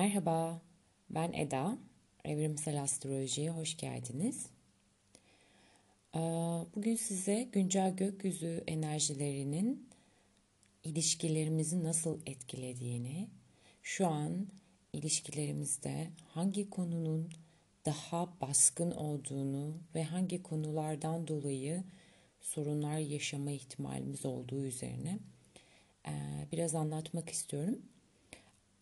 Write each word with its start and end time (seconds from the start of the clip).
Merhaba, 0.00 0.60
ben 1.10 1.32
Eda. 1.32 1.78
Evrimsel 2.24 2.82
Astroloji'ye 2.82 3.50
hoş 3.50 3.76
geldiniz. 3.76 4.46
Ee, 6.14 6.18
bugün 6.74 6.96
size 6.96 7.48
güncel 7.52 7.96
gökyüzü 7.96 8.64
enerjilerinin 8.66 9.88
ilişkilerimizi 10.84 11.84
nasıl 11.84 12.20
etkilediğini, 12.26 13.28
şu 13.82 14.06
an 14.06 14.46
ilişkilerimizde 14.92 16.10
hangi 16.28 16.70
konunun 16.70 17.30
daha 17.86 18.40
baskın 18.40 18.90
olduğunu 18.90 19.74
ve 19.94 20.04
hangi 20.04 20.42
konulardan 20.42 21.28
dolayı 21.28 21.84
sorunlar 22.40 22.98
yaşama 22.98 23.50
ihtimalimiz 23.50 24.26
olduğu 24.26 24.64
üzerine 24.64 25.18
e, 26.08 26.12
biraz 26.52 26.74
anlatmak 26.74 27.30
istiyorum. 27.30 27.78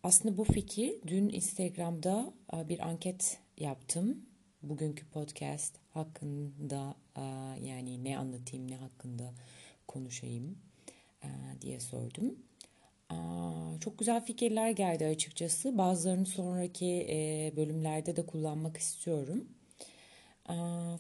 Aslında 0.02 0.37
bu 0.37 0.45
fikir 0.45 0.95
dün 1.07 1.29
Instagram'da 1.29 2.33
e, 2.57 2.69
bir 2.69 2.88
anket 2.88 3.38
yaptım. 3.59 4.27
Bugünkü 4.62 5.07
podcast 5.07 5.74
hakkında 5.91 6.95
e, 7.16 7.23
yani 7.66 8.05
ne 8.05 8.19
anlatayım 8.19 8.71
ne 8.71 8.77
hakkında 8.77 9.34
konuşayım 9.88 10.59
e, 11.23 11.29
diye 11.61 11.80
sordum. 11.80 12.34
Çok 13.80 13.98
güzel 13.98 14.24
fikirler 14.24 14.71
geldi 14.71 15.07
açıkçası. 15.07 15.79
Bazılarını 15.79 16.27
sonraki 16.27 17.07
bölümlerde 17.57 18.16
de 18.16 18.27
kullanmak 18.27 18.77
istiyorum. 18.77 19.49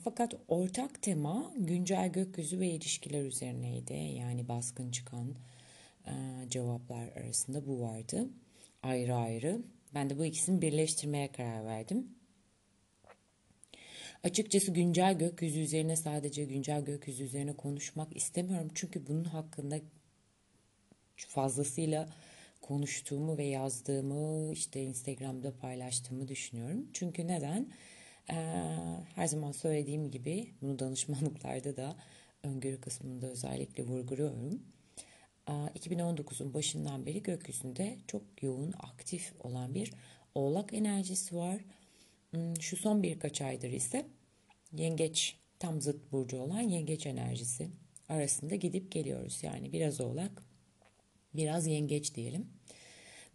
Fakat 0.04 0.34
ortak 0.48 1.02
tema 1.02 1.52
güncel 1.56 2.12
gökyüzü 2.12 2.60
ve 2.60 2.68
ilişkiler 2.68 3.24
üzerineydi. 3.24 3.92
Yani 3.92 4.48
baskın 4.48 4.90
çıkan 4.90 5.34
cevaplar 6.48 7.08
arasında 7.08 7.66
bu 7.66 7.80
vardı 7.80 8.28
ayrı 8.82 9.14
ayrı. 9.14 9.62
Ben 9.94 10.10
de 10.10 10.18
bu 10.18 10.24
ikisini 10.24 10.62
birleştirmeye 10.62 11.32
karar 11.32 11.64
verdim. 11.64 12.08
Açıkçası 14.22 14.72
güncel 14.72 15.18
gökyüzü 15.18 15.60
üzerine 15.60 15.96
sadece 15.96 16.44
güncel 16.44 16.84
gökyüzü 16.84 17.24
üzerine 17.24 17.52
konuşmak 17.52 18.16
istemiyorum. 18.16 18.68
Çünkü 18.74 19.06
bunun 19.06 19.24
hakkında 19.24 19.80
fazlasıyla 21.16 22.08
konuştuğumu 22.60 23.38
ve 23.38 23.44
yazdığımı 23.44 24.52
işte 24.52 24.82
Instagram'da 24.82 25.56
paylaştığımı 25.56 26.28
düşünüyorum. 26.28 26.86
Çünkü 26.92 27.26
neden? 27.26 27.72
Ee, 28.30 28.34
her 29.14 29.26
zaman 29.26 29.52
söylediğim 29.52 30.10
gibi 30.10 30.54
bunu 30.62 30.78
danışmanlıklarda 30.78 31.76
da 31.76 31.96
öngörü 32.42 32.80
kısmında 32.80 33.26
özellikle 33.26 33.82
vurguluyorum 33.82 34.62
2019'un 35.48 36.54
başından 36.54 37.06
beri 37.06 37.22
gökyüzünde 37.22 37.98
çok 38.06 38.22
yoğun, 38.42 38.74
aktif 38.78 39.32
olan 39.40 39.74
bir 39.74 39.92
oğlak 40.34 40.74
enerjisi 40.74 41.36
var. 41.36 41.64
Hmm, 42.30 42.60
şu 42.60 42.76
son 42.76 43.02
birkaç 43.02 43.40
aydır 43.40 43.70
ise 43.70 44.06
yengeç, 44.72 45.36
tam 45.58 45.80
zıt 45.80 46.12
burcu 46.12 46.38
olan 46.38 46.60
yengeç 46.60 47.06
enerjisi 47.06 47.68
arasında 48.08 48.54
gidip 48.54 48.92
geliyoruz. 48.92 49.38
Yani 49.42 49.72
biraz 49.72 50.00
oğlak, 50.00 50.42
biraz 51.34 51.66
yengeç 51.66 52.14
diyelim. 52.14 52.46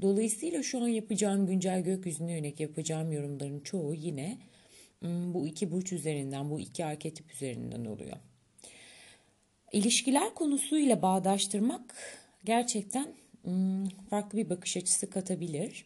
Dolayısıyla 0.02 0.64
şu 0.64 0.83
an 0.83 0.88
yapacağım 0.88 1.48
güncel 1.48 1.83
gökyüzüne 1.83 2.31
yönelik 2.31 2.59
yapacağım 2.59 3.11
yorumların 3.11 3.59
çoğu 3.59 3.94
yine 3.94 4.38
hmm, 5.00 5.33
bu 5.33 5.48
iki 5.48 5.72
burç 5.72 5.94
üzerinden, 5.94 6.50
bu 6.50 6.59
iki 6.59 6.86
arketip 6.86 7.33
üzerinden 7.33 7.86
oluyor. 7.86 8.17
İlişkiler 9.73 10.33
konusuyla 10.33 11.02
bağdaştırmak 11.02 11.95
gerçekten 12.45 13.07
hmm, 13.43 13.89
farklı 14.09 14.38
bir 14.38 14.49
bakış 14.49 14.77
açısı 14.77 15.09
katabilir. 15.09 15.85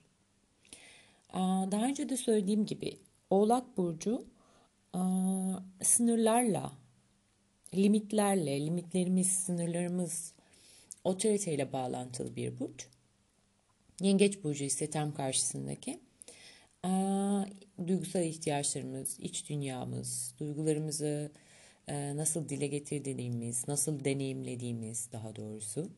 Daha 1.72 1.86
önce 1.86 2.10
de 2.10 2.18
söylediğim 2.18 2.66
gibi 2.66 2.98
Oğlak 3.30 3.78
Burcu 3.78 4.26
sınırlarla, 5.84 6.72
limitlerle, 7.76 8.66
limitlerimiz, 8.66 9.28
sınırlarımız, 9.28 10.34
otoriteyle 11.04 11.74
bağlantılı 11.74 12.36
bir 12.36 12.60
burç. 12.60 12.88
Yengeç 14.02 14.44
Burcu 14.44 14.64
ise 14.64 14.90
tam 14.90 15.14
karşısındaki 15.14 16.00
duygusal 17.88 18.24
ihtiyaçlarımız, 18.24 19.20
iç 19.20 19.50
dünyamız, 19.50 20.34
duygularımızı, 20.40 21.32
nasıl 21.90 22.50
dile 22.50 22.68
getirdiğimiz, 22.68 23.68
nasıl 23.68 24.04
deneyimlediğimiz 24.04 25.12
daha 25.12 25.36
doğrusu, 25.36 25.90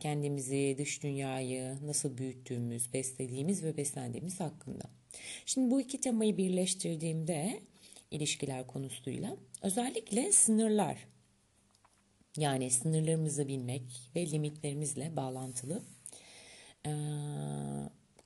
kendimizi, 0.00 0.74
dış 0.78 1.02
dünyayı 1.02 1.76
nasıl 1.86 2.18
büyüttüğümüz, 2.18 2.92
beslediğimiz 2.92 3.64
ve 3.64 3.76
beslendiğimiz 3.76 4.40
hakkında. 4.40 4.84
Şimdi 5.46 5.70
bu 5.70 5.80
iki 5.80 6.00
temayı 6.00 6.36
birleştirdiğimde 6.36 7.60
ilişkiler 8.10 8.66
konusuyla 8.66 9.36
özellikle 9.62 10.32
sınırlar 10.32 11.08
yani 12.36 12.70
sınırlarımızı 12.70 13.48
bilmek 13.48 14.10
ve 14.16 14.30
limitlerimizle 14.30 15.16
bağlantılı 15.16 15.82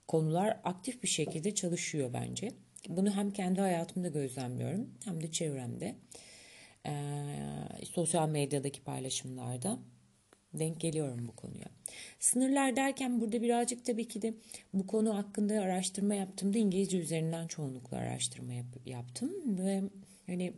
konular 0.08 0.60
aktif 0.64 1.02
bir 1.02 1.08
şekilde 1.08 1.54
çalışıyor 1.54 2.12
bence. 2.12 2.52
Bunu 2.96 3.10
hem 3.10 3.30
kendi 3.30 3.60
hayatımda 3.60 4.08
gözlemliyorum 4.08 4.90
hem 5.04 5.22
de 5.22 5.32
çevremde. 5.32 5.94
E, 6.86 6.92
sosyal 7.84 8.28
medyadaki 8.28 8.82
paylaşımlarda 8.82 9.78
denk 10.54 10.80
geliyorum 10.80 11.28
bu 11.28 11.36
konuya. 11.36 11.66
Sınırlar 12.18 12.76
derken 12.76 13.20
burada 13.20 13.42
birazcık 13.42 13.84
tabii 13.84 14.08
ki 14.08 14.22
de 14.22 14.34
bu 14.74 14.86
konu 14.86 15.16
hakkında 15.16 15.60
araştırma 15.60 16.14
yaptığımda 16.14 16.58
İngilizce 16.58 16.98
üzerinden 16.98 17.46
çoğunlukla 17.46 17.96
araştırma 17.96 18.52
yap, 18.52 18.66
yaptım 18.86 19.58
ve 19.58 19.82
hani 20.26 20.52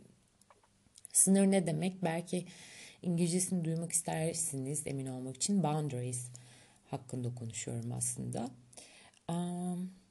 sınır 1.13 1.51
ne 1.51 1.67
demek 1.67 2.03
belki 2.03 2.45
İngilizcesini 3.01 3.65
duymak 3.65 3.91
istersiniz 3.91 4.87
emin 4.87 5.05
olmak 5.05 5.35
için 5.35 5.63
boundaries 5.63 6.27
hakkında 6.85 7.35
konuşuyorum 7.35 7.91
aslında. 7.91 8.49
Um, 9.29 10.02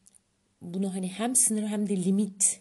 bunu 0.63 0.95
hani 0.95 1.09
hem 1.09 1.37
sınır 1.37 1.67
hem 1.67 1.89
de 1.89 2.05
limit 2.05 2.61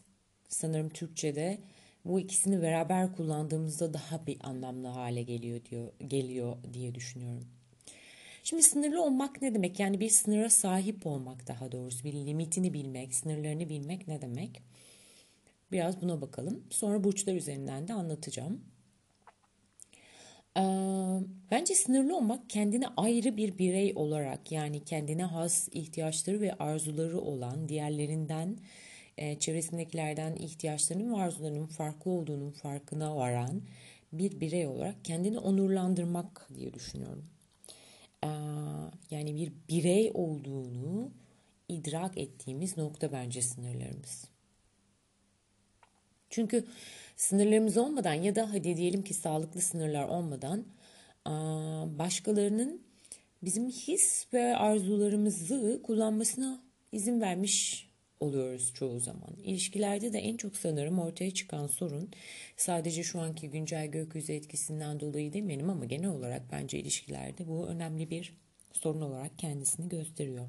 sanırım 0.49 0.89
Türkçe'de 0.89 1.57
bu 2.05 2.19
ikisini 2.19 2.61
beraber 2.61 3.15
kullandığımızda 3.15 3.93
daha 3.93 4.27
bir 4.27 4.37
anlamlı 4.41 4.87
hale 4.87 5.23
geliyor 5.23 5.65
diyor 5.65 5.91
geliyor 6.07 6.57
diye 6.73 6.95
düşünüyorum. 6.95 7.47
Şimdi 8.43 8.63
sınırlı 8.63 9.03
olmak 9.03 9.41
ne 9.41 9.53
demek? 9.53 9.79
Yani 9.79 9.99
bir 9.99 10.09
sınıra 10.09 10.49
sahip 10.49 11.07
olmak 11.07 11.47
daha 11.47 11.71
doğrusu 11.71 12.03
bir 12.03 12.13
limitini 12.13 12.73
bilmek, 12.73 13.15
sınırlarını 13.15 13.69
bilmek 13.69 14.07
ne 14.07 14.21
demek? 14.21 14.61
Biraz 15.71 16.01
buna 16.01 16.21
bakalım. 16.21 16.63
Sonra 16.69 17.03
burçlar 17.03 17.35
üzerinden 17.35 17.87
de 17.87 17.93
anlatacağım. 17.93 18.70
Bence 21.51 21.75
sınırlı 21.75 22.17
olmak 22.17 22.49
kendine 22.49 22.85
ayrı 22.97 23.37
bir 23.37 23.57
birey 23.57 23.93
olarak 23.95 24.51
yani 24.51 24.83
kendine 24.83 25.23
has 25.23 25.69
ihtiyaçları 25.71 26.41
ve 26.41 26.53
arzuları 26.53 27.19
olan 27.19 27.69
diğerlerinden 27.69 28.57
çevresindekilerden 29.39 30.35
ihtiyaçlarının 30.35 31.13
ve 31.13 31.17
arzularının 31.17 31.67
farklı 31.67 32.11
olduğunun 32.11 32.51
farkına 32.51 33.15
varan 33.15 33.61
bir 34.13 34.39
birey 34.39 34.67
olarak 34.67 35.05
kendini 35.05 35.39
onurlandırmak 35.39 36.49
diye 36.55 36.73
düşünüyorum. 36.73 37.25
Yani 39.11 39.35
bir 39.35 39.51
birey 39.69 40.11
olduğunu 40.13 41.11
idrak 41.69 42.17
ettiğimiz 42.17 42.77
nokta 42.77 43.11
bence 43.11 43.41
sınırlarımız. 43.41 44.27
Çünkü 46.29 46.65
sınırlarımız 47.21 47.77
olmadan 47.77 48.13
ya 48.13 48.35
da 48.35 48.53
hadi 48.53 48.77
diyelim 48.77 49.03
ki 49.03 49.13
sağlıklı 49.13 49.61
sınırlar 49.61 50.07
olmadan 50.07 50.65
başkalarının 51.99 52.81
bizim 53.43 53.69
his 53.69 54.27
ve 54.33 54.55
arzularımızı 54.57 55.81
kullanmasına 55.83 56.63
izin 56.91 57.21
vermiş 57.21 57.89
oluyoruz 58.19 58.73
çoğu 58.73 58.99
zaman. 58.99 59.35
İlişkilerde 59.43 60.13
de 60.13 60.19
en 60.19 60.37
çok 60.37 60.55
sanırım 60.55 60.99
ortaya 60.99 61.31
çıkan 61.31 61.67
sorun 61.67 62.09
sadece 62.57 63.03
şu 63.03 63.19
anki 63.19 63.49
güncel 63.49 63.87
gökyüzü 63.87 64.33
etkisinden 64.33 64.99
dolayı 64.99 65.33
demeyelim 65.33 65.69
ama 65.69 65.85
genel 65.85 66.09
olarak 66.09 66.41
bence 66.51 66.79
ilişkilerde 66.79 67.47
bu 67.47 67.67
önemli 67.67 68.09
bir 68.09 68.33
sorun 68.73 69.01
olarak 69.01 69.39
kendisini 69.39 69.89
gösteriyor. 69.89 70.47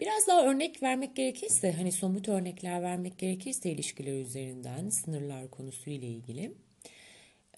Biraz 0.00 0.26
daha 0.26 0.44
örnek 0.44 0.82
vermek 0.82 1.16
gerekirse, 1.16 1.72
hani 1.72 1.92
somut 1.92 2.28
örnekler 2.28 2.82
vermek 2.82 3.18
gerekirse 3.18 3.70
ilişkiler 3.70 4.12
üzerinden 4.12 4.88
sınırlar 4.88 5.50
konusu 5.50 5.90
ile 5.90 6.06
ilgili. 6.06 6.52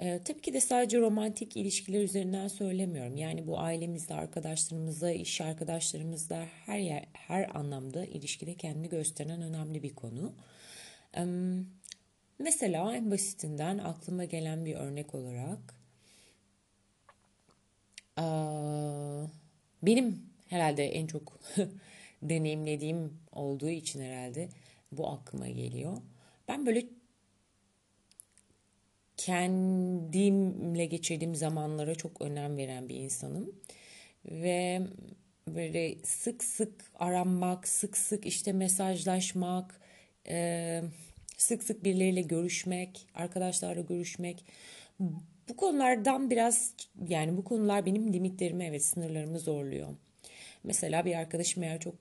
Ee, 0.00 0.20
tabii 0.24 0.40
ki 0.40 0.52
de 0.52 0.60
sadece 0.60 0.98
romantik 0.98 1.56
ilişkiler 1.56 2.02
üzerinden 2.02 2.48
söylemiyorum. 2.48 3.16
Yani 3.16 3.46
bu 3.46 3.60
ailemizde, 3.60 4.14
arkadaşlarımızla, 4.14 5.12
iş 5.12 5.40
arkadaşlarımızla 5.40 6.46
her 6.66 6.78
yer, 6.78 7.04
her 7.12 7.56
anlamda 7.56 8.04
ilişkide 8.04 8.54
kendini 8.54 8.88
gösteren 8.88 9.42
önemli 9.42 9.82
bir 9.82 9.94
konu. 9.94 10.34
Ee, 11.16 11.24
mesela 12.38 12.96
en 12.96 13.10
basitinden 13.10 13.78
aklıma 13.78 14.24
gelen 14.24 14.64
bir 14.64 14.74
örnek 14.74 15.14
olarak 15.14 15.80
benim 19.82 20.22
herhalde 20.48 20.84
en 20.86 21.06
çok 21.06 21.40
deneyimlediğim 22.22 23.18
olduğu 23.32 23.70
için 23.70 24.00
herhalde 24.00 24.48
bu 24.92 25.08
aklıma 25.08 25.48
geliyor. 25.48 25.96
Ben 26.48 26.66
böyle 26.66 26.86
kendimle 29.16 30.86
geçirdiğim 30.86 31.34
zamanlara 31.34 31.94
çok 31.94 32.22
önem 32.22 32.56
veren 32.56 32.88
bir 32.88 32.94
insanım. 32.94 33.54
Ve 34.24 34.80
böyle 35.48 35.96
sık 36.04 36.44
sık 36.44 36.84
aranmak, 36.94 37.68
sık 37.68 37.96
sık 37.96 38.26
işte 38.26 38.52
mesajlaşmak, 38.52 39.80
sık 41.36 41.62
sık 41.62 41.84
birileriyle 41.84 42.22
görüşmek, 42.22 43.06
arkadaşlarla 43.14 43.80
görüşmek. 43.80 44.44
Bu 45.48 45.56
konulardan 45.56 46.30
biraz 46.30 46.74
yani 47.08 47.36
bu 47.36 47.44
konular 47.44 47.86
benim 47.86 48.12
limitlerimi 48.12 48.64
evet 48.64 48.84
sınırlarımı 48.84 49.38
zorluyor. 49.38 49.88
Mesela 50.64 51.04
bir 51.04 51.14
arkadaşım 51.14 51.62
eğer 51.62 51.80
çok 51.80 51.94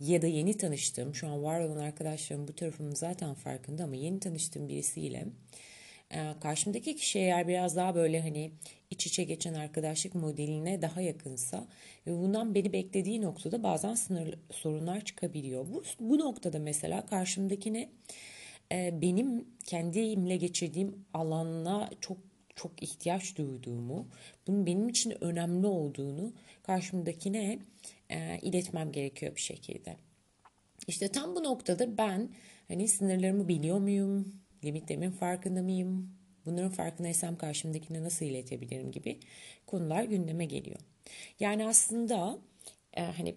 ya 0.00 0.22
da 0.22 0.26
yeni 0.26 0.56
tanıştığım 0.56 1.14
şu 1.14 1.28
an 1.28 1.42
var 1.42 1.60
olan 1.60 1.80
arkadaşlarım 1.80 2.48
bu 2.48 2.52
tarafımın 2.52 2.94
zaten 2.94 3.34
farkında 3.34 3.84
ama 3.84 3.96
yeni 3.96 4.20
tanıştığım 4.20 4.68
birisiyle 4.68 5.26
e, 6.10 6.34
karşımdaki 6.40 6.96
kişi 6.96 7.18
eğer 7.18 7.48
biraz 7.48 7.76
daha 7.76 7.94
böyle 7.94 8.20
hani 8.20 8.50
iç 8.90 9.06
içe 9.06 9.24
geçen 9.24 9.54
arkadaşlık 9.54 10.14
modeline 10.14 10.82
daha 10.82 11.00
yakınsa 11.00 11.66
ve 12.06 12.12
bundan 12.12 12.54
beni 12.54 12.72
beklediği 12.72 13.22
noktada 13.22 13.62
bazen 13.62 13.94
sınır 13.94 14.34
sorunlar 14.50 15.00
çıkabiliyor. 15.00 15.66
Bu, 15.72 15.84
bu 16.00 16.18
noktada 16.18 16.58
mesela 16.58 17.06
karşımdakine 17.06 17.88
e, 18.72 19.02
benim 19.02 19.44
kendimle 19.66 20.36
geçirdiğim 20.36 21.04
alana 21.14 21.90
çok 22.00 22.27
çok 22.58 22.82
ihtiyaç 22.82 23.36
duyduğumu, 23.36 24.08
bunun 24.46 24.66
benim 24.66 24.88
için 24.88 25.24
önemli 25.24 25.66
olduğunu 25.66 26.32
karşımdakine 26.62 27.58
e, 28.10 28.38
iletmem 28.42 28.92
gerekiyor 28.92 29.36
bir 29.36 29.40
şekilde. 29.40 29.96
İşte 30.86 31.08
tam 31.08 31.36
bu 31.36 31.44
noktada 31.44 31.98
ben 31.98 32.28
hani 32.68 32.88
sınırlarımı 32.88 33.48
biliyor 33.48 33.78
muyum? 33.78 34.34
Limitlerimin 34.64 35.10
farkında 35.10 35.62
mıyım? 35.62 36.10
Bunların 36.46 36.70
farkındaysam 36.70 37.38
karşımdakine 37.38 38.02
nasıl 38.02 38.26
iletebilirim 38.26 38.90
gibi 38.90 39.20
konular 39.66 40.04
gündeme 40.04 40.44
geliyor. 40.44 40.78
Yani 41.40 41.66
aslında 41.66 42.38
e, 42.94 43.02
hani 43.02 43.34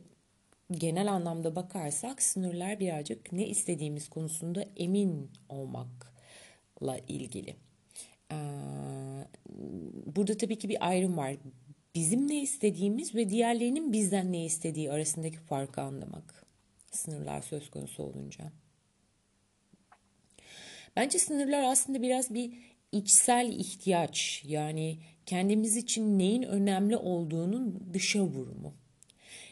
genel 0.72 1.14
anlamda 1.14 1.56
bakarsak 1.56 2.22
sınırlar 2.22 2.80
birazcık 2.80 3.32
ne 3.32 3.48
istediğimiz 3.48 4.10
konusunda 4.10 4.66
emin 4.78 5.32
olmakla 5.50 6.98
ilgili. 7.08 7.56
Burada 10.16 10.38
tabii 10.38 10.58
ki 10.58 10.70
bir 10.70 10.88
ayrım 10.88 11.18
var. 11.18 11.36
Bizim 11.96 12.28
ne 12.28 12.42
istediğimiz 12.42 13.16
ve 13.16 13.30
diğerlerinin 13.30 13.94
bizden 13.94 14.32
ne 14.32 14.46
istediği 14.46 14.92
arasındaki 14.92 15.38
farkı 15.38 15.82
anlamak. 15.82 16.46
Sınırlar 16.92 17.42
söz 17.42 17.70
konusu 17.70 18.04
olunca. 18.04 18.52
Bence 20.96 21.20
sınırlar 21.20 21.64
aslında 21.64 22.02
biraz 22.02 22.34
bir 22.34 22.54
içsel 22.92 23.54
ihtiyaç. 23.58 24.44
Yani 24.48 24.98
kendimiz 25.26 25.78
için 25.78 26.20
neyin 26.20 26.44
önemli 26.44 26.98
olduğunun 26.98 27.94
dışa 27.94 28.24
vurumu. 28.24 28.74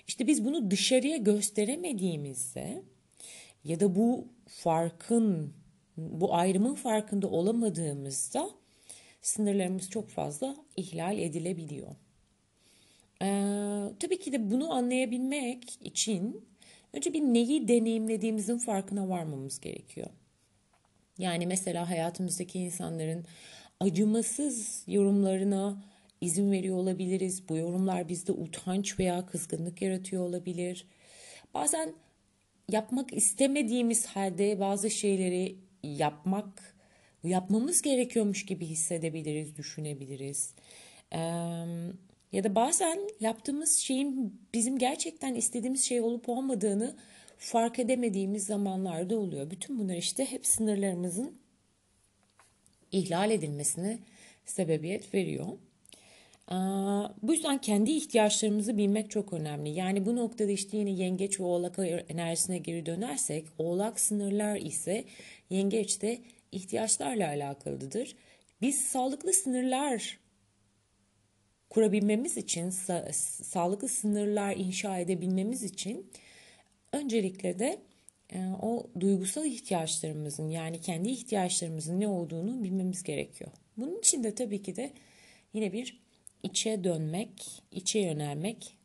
İşte 0.08 0.28
biz 0.28 0.46
bunu 0.46 0.72
dışarıya 0.72 1.18
gösteremediğimizde 1.18 2.84
ya 3.64 3.80
da 3.80 3.96
bu 3.96 4.28
farkın, 4.48 5.54
bu 5.98 6.36
ayrımın 6.36 6.76
farkında 6.76 7.28
olamadığımızda 7.28 8.58
sınırlarımız 9.30 9.90
çok 9.90 10.10
fazla 10.10 10.56
ihlal 10.76 11.18
edilebiliyor. 11.18 11.96
Ee, 13.22 13.94
tabii 14.00 14.20
ki 14.20 14.31
de 14.31 14.52
bunu 14.52 14.74
anlayabilmek 14.74 15.64
için 15.81 16.46
önce 16.94 17.14
bir 17.14 17.22
neyi 17.22 17.68
deneyimlediğimizin 17.68 18.58
farkına 18.58 19.10
varmamız 19.10 19.60
gerekiyor. 19.60 20.08
Yani 21.18 21.48
mesela 21.48 21.90
hayatımızdaki 21.90 22.60
insanların 22.60 23.26
acımasız 23.80 24.84
yorumlarına 24.88 25.84
izin 26.22 26.52
veriyor 26.52 26.78
olabiliriz. 26.78 27.50
Bu 27.50 27.58
yorumlar 27.58 28.10
bizde 28.10 28.31
utanç 28.31 29.00
veya 29.00 29.26
kızgınlık 29.26 29.81
yaratıyor 29.81 30.24
olabilir. 30.24 30.88
Bazen 31.54 31.94
yapmak 32.70 33.14
istemediğimiz 33.14 34.06
halde 34.06 34.60
bazı 34.60 34.90
şeyleri 34.90 35.56
yapmak, 35.84 36.76
yapmamız 37.24 37.81
gerekiyormuş 37.81 38.45
gibi 38.45 38.66
hissedebiliriz, 38.66 39.57
düşünebiliriz. 39.57 40.54
Ee, 41.12 41.18
ya 42.31 42.44
da 42.44 42.56
bazen 42.56 43.00
yaptığımız 43.19 43.77
şeyin 43.77 44.42
bizim 44.54 44.77
gerçekten 44.77 45.36
istediğimiz 45.36 45.83
şey 45.83 46.01
olup 46.01 46.30
olmadığını 46.30 46.95
fark 47.38 47.80
edemediğimiz 47.80 48.45
zamanlarda 48.45 49.18
oluyor. 49.18 49.51
Bütün 49.51 49.80
bunlar 49.80 49.95
işte 49.95 50.25
hep 50.25 50.45
sınırlarımızın 50.45 51.38
ihlal 52.92 53.31
edilmesine 53.31 54.00
sebebiyet 54.45 55.13
veriyor. 55.13 55.48
Bu 57.21 57.33
yüzden 57.33 57.57
kendi 57.57 57.92
ihtiyaçlarımızı 57.92 58.77
bilmek 58.77 59.12
çok 59.12 59.33
önemli. 59.33 59.69
Yani 59.69 60.06
bu 60.06 60.16
noktada 60.16 60.51
işte 60.51 60.77
yine 60.77 60.89
yengeç 60.89 61.39
ve 61.39 61.44
oğlak 61.44 61.80
enerjisine 62.10 62.57
geri 62.57 62.86
dönersek 62.86 63.45
oğlak 63.57 64.00
sınırlar 64.00 64.57
ise 64.57 65.04
yengeç 65.50 66.01
de 66.01 66.21
ihtiyaçlarla 66.51 67.28
alakalıdır. 67.28 68.16
Biz 68.62 68.81
sağlıklı 68.81 69.34
sınırlar 69.34 70.19
kurabilmemiz 71.69 72.38
için, 72.38 72.69
sa- 72.69 73.13
sağlıklı 73.44 73.90
sınırlar 73.90 74.56
inşa 74.56 74.98
edebilmemiz 75.00 75.63
için 75.63 76.12
öncelikle 76.94 77.60
de 77.60 77.81
e, 78.34 78.40
o 78.62 78.88
duygusal 79.00 79.46
ihtiyaçlarımızın 79.46 80.50
yani 80.50 80.81
kendi 80.81 81.10
ihtiyaçlarımızın 81.10 82.00
ne 82.00 82.07
olduğunu 82.07 82.63
bilmemiz 82.63 83.04
gerekiyor. 83.04 83.52
Bunun 83.78 84.00
için 84.00 84.24
de 84.24 84.36
tabii 84.36 84.62
ki 84.62 84.75
de 84.75 84.94
yine 85.54 85.74
bir 85.74 86.00
içe 86.44 86.84
dönmek, 86.84 87.63
içe 87.72 88.00
yönelmek 88.00 88.78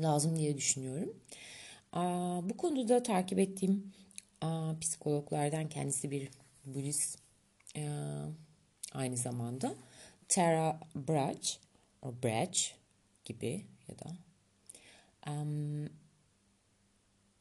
lazım 0.00 0.36
diye 0.36 0.56
düşünüyorum. 0.56 1.16
Aa, 1.92 2.50
bu 2.50 2.56
konuda 2.56 3.02
takip 3.02 3.38
ettiğim 3.38 3.92
aa, 4.40 4.78
psikologlardan 4.80 5.68
kendisi 5.68 6.10
bir 6.10 6.28
Budist 6.66 7.18
e, 7.76 7.88
aynı 8.92 9.16
zamanda 9.16 9.74
Tara 10.28 10.80
Brach 10.94 11.48
o 12.02 12.14
Brach 12.22 12.58
gibi 13.24 13.64
ya 13.88 13.98
da 13.98 14.16
um, 15.30 15.88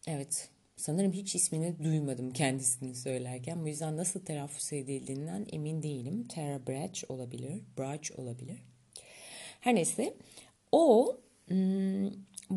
evet 0.07 0.49
sanırım 0.75 1.11
hiç 1.11 1.35
ismini 1.35 1.83
duymadım 1.83 2.31
kendisini 2.31 2.95
söylerken. 2.95 3.63
Bu 3.63 3.67
yüzden 3.67 3.97
nasıl 3.97 4.19
telaffuz 4.19 4.73
edildiğinden 4.73 5.47
emin 5.51 5.83
değilim. 5.83 6.27
Tara 6.27 6.67
Brach 6.67 7.11
olabilir, 7.11 7.61
Brach 7.77 8.19
olabilir. 8.19 8.59
Her 9.59 9.75
neyse 9.75 10.13
o 10.71 11.17
hmm, 11.47 12.09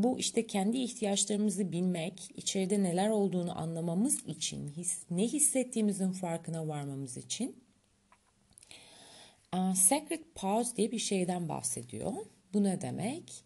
bu 0.03 0.19
işte 0.19 0.47
kendi 0.47 0.79
ihtiyaçlarımızı 0.79 1.73
bilmek, 1.73 2.31
içeride 2.35 2.83
neler 2.83 3.09
olduğunu 3.09 3.59
anlamamız 3.59 4.27
için, 4.27 4.69
his, 4.69 5.03
ne 5.11 5.23
hissettiğimizin 5.23 6.13
farkına 6.13 6.69
varmamız 6.69 7.17
için 7.17 7.57
Sacred 9.75 10.23
Pause 10.35 10.77
diye 10.77 10.93
bir 10.93 10.99
şeyden 10.99 11.49
bahsediyor. 11.49 12.13
Bu 12.55 12.65
ne 12.65 12.81
demek? 12.81 13.45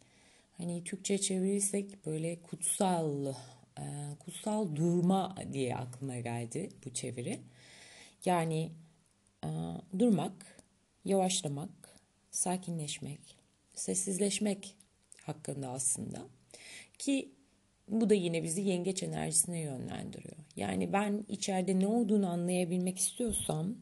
Hani 0.57 0.85
Türkçe 0.85 1.19
çevirirsek 1.19 2.07
böyle 2.07 2.43
kutsal, 2.43 3.35
kutsal 4.19 4.77
durma 4.77 5.35
diye 5.53 5.77
aklıma 5.77 6.19
geldi 6.19 6.71
bu 6.85 6.95
çeviri. 6.95 7.41
Yani 8.25 8.73
durmak, 9.99 10.65
yavaşlamak, 11.05 12.01
sakinleşmek, 12.31 13.21
sessizleşmek 13.75 14.77
hakkında 15.23 15.69
aslında. 15.69 16.27
Ki 17.01 17.29
bu 17.89 18.11
da 18.11 18.15
yine 18.15 18.43
bizi 18.43 18.61
yengeç 18.61 19.03
enerjisine 19.03 19.59
yönlendiriyor. 19.59 20.37
Yani 20.57 20.93
ben 20.93 21.25
içeride 21.29 21.79
ne 21.79 21.87
olduğunu 21.87 22.29
anlayabilmek 22.29 22.99
istiyorsam 22.99 23.75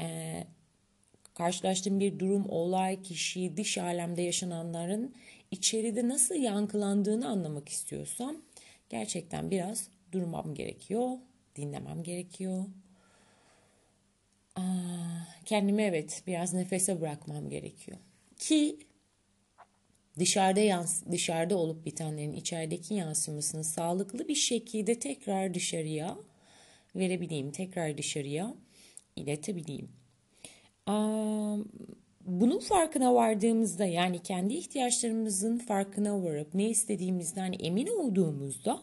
e, 0.00 0.44
karşılaştığım 1.34 2.00
bir 2.00 2.18
durum, 2.18 2.48
olay, 2.48 3.02
kişi, 3.02 3.56
dış 3.56 3.78
alemde 3.78 4.22
yaşananların 4.22 5.14
içeride 5.50 6.08
nasıl 6.08 6.34
yankılandığını 6.34 7.28
anlamak 7.28 7.68
istiyorsam 7.68 8.36
gerçekten 8.90 9.50
biraz 9.50 9.88
durmam 10.12 10.54
gerekiyor, 10.54 11.10
dinlemem 11.56 12.02
gerekiyor. 12.02 12.64
Aa, 14.56 14.62
kendimi 15.44 15.82
evet 15.82 16.22
biraz 16.26 16.54
nefese 16.54 17.00
bırakmam 17.00 17.48
gerekiyor. 17.48 17.98
Ki 18.38 18.78
dışarıda 20.18 20.60
yans 20.60 21.02
dışarıda 21.10 21.56
olup 21.56 21.86
bitenlerin 21.86 22.32
içerideki 22.32 22.94
yansımasını 22.94 23.64
sağlıklı 23.64 24.28
bir 24.28 24.34
şekilde 24.34 24.98
tekrar 24.98 25.54
dışarıya 25.54 26.16
verebileyim, 26.96 27.50
tekrar 27.50 27.98
dışarıya 27.98 28.54
iletebileyim. 29.16 29.88
Bunun 32.26 32.58
farkına 32.58 33.14
vardığımızda 33.14 33.84
yani 33.86 34.22
kendi 34.22 34.54
ihtiyaçlarımızın 34.54 35.58
farkına 35.58 36.22
varıp 36.22 36.54
ne 36.54 36.70
istediğimizden 36.70 37.54
emin 37.60 37.86
olduğumuzda 37.86 38.82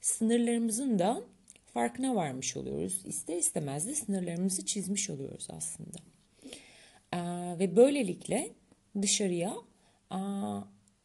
sınırlarımızın 0.00 0.98
da 0.98 1.22
farkına 1.66 2.14
varmış 2.14 2.56
oluyoruz. 2.56 3.02
İster 3.04 3.36
istemez 3.36 3.86
de 3.86 3.94
sınırlarımızı 3.94 4.66
çizmiş 4.66 5.10
oluyoruz 5.10 5.48
aslında. 5.50 5.98
Ve 7.58 7.76
böylelikle 7.76 8.50
dışarıya 9.02 9.56
aa, 10.10 10.60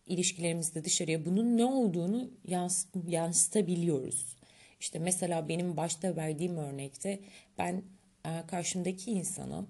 ilişkilerimizde 0.06 0.84
dışarıya 0.84 1.26
bunun 1.26 1.58
ne 1.58 1.66
olduğunu 1.66 2.32
yans 2.48 2.86
yansıtabiliyoruz. 3.08 4.36
İşte 4.80 5.00
mesela 5.00 5.50
benim 5.50 5.78
başta 5.78 6.16
verdiğim 6.16 6.58
örnekte 6.58 7.20
ben 7.58 7.84
e, 8.26 8.48
karşımdaki 8.48 9.12
insana 9.12 9.66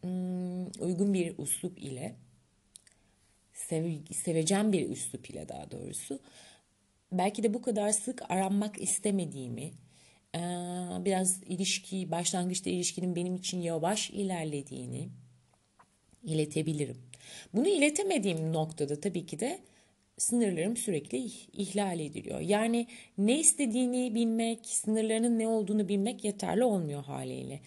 hmm, 0.00 0.66
uygun 0.66 1.14
bir 1.14 1.38
uslup 1.38 1.78
ile 1.78 2.16
sev, 3.52 3.92
sevecen 4.12 4.72
bir 4.72 4.90
üslup 4.90 5.30
ile 5.30 5.48
daha 5.48 5.70
doğrusu 5.70 6.20
belki 7.12 7.42
de 7.42 7.54
bu 7.54 7.62
kadar 7.62 7.90
sık 7.90 8.30
aranmak 8.30 8.80
istemediğimi 8.80 9.72
e, 10.34 10.40
biraz 11.04 11.42
ilişki 11.42 12.10
başlangıçta 12.10 12.70
ilişkinin 12.70 13.16
benim 13.16 13.34
için 13.36 13.60
yavaş 13.60 14.10
ilerlediğini 14.10 15.08
iletebilirim. 16.22 16.96
Bunu 17.54 17.68
iletemediğim 17.68 18.52
noktada 18.52 19.00
tabii 19.00 19.26
ki 19.26 19.40
de 19.40 19.58
sınırlarım 20.18 20.76
sürekli 20.76 21.18
ihlal 21.52 22.00
ediliyor. 22.00 22.40
Yani 22.40 22.86
ne 23.18 23.40
istediğini 23.40 24.14
bilmek, 24.14 24.66
sınırlarının 24.66 25.38
ne 25.38 25.48
olduğunu 25.48 25.88
bilmek 25.88 26.24
yeterli 26.24 26.64
olmuyor 26.64 27.04
haliyle. 27.04 27.60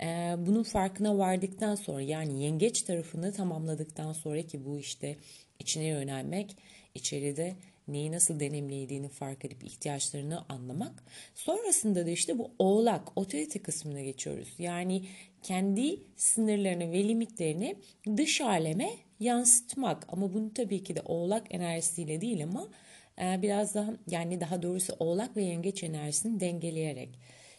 Ee, 0.00 0.34
bunun 0.38 0.62
farkına 0.62 1.18
vardıktan 1.18 1.74
sonra 1.74 2.00
yani 2.00 2.42
yengeç 2.42 2.82
tarafını 2.82 3.32
tamamladıktan 3.32 4.12
sonra 4.12 4.42
ki 4.42 4.64
bu 4.64 4.78
işte 4.78 5.16
içine 5.58 5.84
yönelmek, 5.84 6.56
içeride 6.94 7.54
neyi 7.88 8.12
nasıl 8.12 8.40
deneyimlediğini 8.40 9.08
fark 9.08 9.44
edip 9.44 9.64
ihtiyaçlarını 9.64 10.44
anlamak. 10.48 11.04
Sonrasında 11.34 12.06
da 12.06 12.10
işte 12.10 12.38
bu 12.38 12.50
oğlak, 12.58 13.18
otorite 13.18 13.62
kısmına 13.62 14.00
geçiyoruz. 14.02 14.48
Yani 14.58 15.04
kendi 15.42 16.00
sınırlarını 16.16 16.92
ve 16.92 17.08
limitlerini 17.08 17.76
dış 18.16 18.40
aleme 18.40 18.90
yansıtmak. 19.20 20.04
Ama 20.08 20.34
bunu 20.34 20.54
tabii 20.54 20.84
ki 20.84 20.96
de 20.96 21.02
oğlak 21.04 21.54
enerjisiyle 21.54 22.20
değil 22.20 22.44
ama 22.44 22.68
e, 23.22 23.42
biraz 23.42 23.74
daha 23.74 23.92
yani 24.10 24.40
daha 24.40 24.62
doğrusu 24.62 24.96
oğlak 24.98 25.36
ve 25.36 25.42
yengeç 25.42 25.82
enerjisini 25.82 26.40
dengeleyerek 26.40 27.18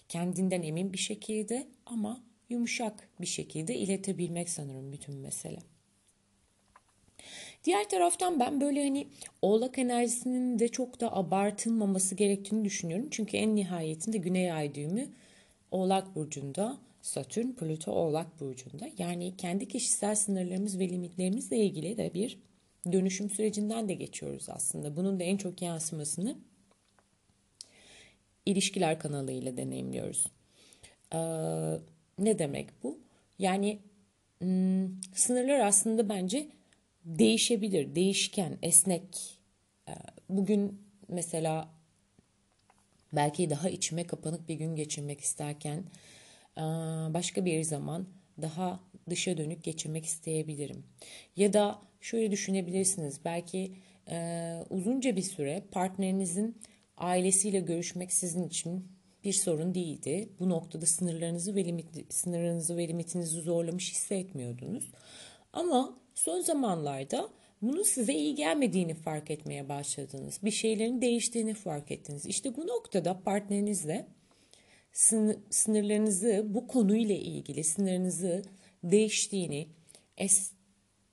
kendinden 0.10 0.62
emin 0.62 0.94
bir 0.94 0.98
şekilde 0.98 1.68
ama 1.86 2.24
yumuşak 2.50 3.10
bir 3.22 3.28
şekilde 3.28 3.76
iletebilmek 3.76 4.50
sanırım 4.50 4.92
bütün 4.92 5.16
mesele. 5.16 5.60
Diğer 7.64 7.90
taraftan 7.90 8.40
ben 8.40 8.62
böyle 8.62 8.84
hani 8.84 9.08
oğlak 9.42 9.78
enerjisinin 9.78 10.60
de 10.60 10.68
çok 10.68 11.00
da 11.02 11.16
abartılmaması 11.16 12.16
gerektiğini 12.16 12.66
düşünüyorum. 12.66 13.08
Çünkü 13.12 13.38
en 13.38 13.56
nihayetinde 13.56 14.18
güney 14.18 14.52
ay 14.52 14.76
düğümü 14.76 15.08
oğlak 15.72 16.16
burcunda 16.16 16.78
Satürn, 17.08 17.52
Plüto 17.52 17.92
Oğlak 17.92 18.40
Burcu'nda. 18.40 18.90
Yani 18.98 19.38
kendi 19.38 19.68
kişisel 19.68 20.16
sınırlarımız 20.16 20.80
ve 20.80 20.90
limitlerimizle 20.90 21.58
ilgili 21.58 21.98
de 21.98 22.14
bir 22.14 22.40
dönüşüm 22.92 23.30
sürecinden 23.30 23.90
de 23.90 23.94
geçiyoruz 23.94 24.50
aslında. 24.50 24.96
Bunun 24.96 25.20
da 25.20 25.24
en 25.24 25.38
çok 25.38 25.62
yansımasını 25.62 26.38
ilişkiler 28.46 29.00
kanalıyla 29.00 29.58
deneyimliyoruz. 29.58 30.26
Ee, 31.14 31.18
ne 32.20 32.40
demek 32.40 32.70
bu? 32.84 33.00
Yani 33.40 33.80
hmm, 34.40 35.02
sınırlar 35.14 35.60
aslında 35.60 36.10
bence 36.10 36.48
değişebilir, 37.06 37.96
değişken, 37.96 38.58
esnek. 38.62 39.40
Ee, 39.90 39.94
bugün 40.30 40.82
mesela 41.08 41.70
belki 43.14 43.50
daha 43.50 43.70
içime 43.70 44.04
kapanık 44.04 44.50
bir 44.50 44.56
gün 44.56 44.76
geçirmek 44.76 45.22
isterken 45.22 45.84
başka 47.14 47.46
bir 47.46 47.64
zaman 47.64 48.08
daha 48.42 48.80
dışa 49.10 49.38
dönük 49.38 49.64
geçirmek 49.64 50.06
isteyebilirim. 50.06 50.84
Ya 51.36 51.54
da 51.54 51.82
şöyle 52.02 52.32
düşünebilirsiniz. 52.32 53.20
Belki 53.26 53.72
e, 54.10 54.60
uzunca 54.70 55.16
bir 55.16 55.22
süre 55.22 55.64
partnerinizin 55.72 56.58
ailesiyle 56.98 57.60
görüşmek 57.60 58.14
sizin 58.14 58.48
için 58.48 58.88
bir 59.24 59.34
sorun 59.34 59.76
değildi. 59.76 60.30
Bu 60.40 60.50
noktada 60.50 60.86
sınırlarınızı 60.86 61.56
ve 61.56 61.66
limit, 61.66 62.14
sınırınızı 62.14 62.78
ve 62.78 62.88
limitinizi 62.88 63.42
zorlamış 63.42 63.92
hissetmiyordunuz. 63.92 64.92
Ama 65.54 66.00
son 66.16 66.42
zamanlarda 66.42 67.30
bunun 67.62 67.84
size 67.84 68.14
iyi 68.14 68.36
gelmediğini 68.36 68.94
fark 68.94 69.32
etmeye 69.32 69.70
başladınız. 69.70 70.40
Bir 70.44 70.52
şeylerin 70.52 71.02
değiştiğini 71.02 71.54
fark 71.54 71.92
ettiniz. 71.92 72.26
İşte 72.26 72.56
bu 72.56 72.68
noktada 72.68 73.20
partnerinizle 73.20 74.08
sınırlarınızı 75.50 76.46
bu 76.48 76.68
konuyla 76.68 77.16
ilgili 77.16 77.64
sınırınızı 77.64 78.44
değiştiğini, 78.84 79.68
es, 80.18 80.52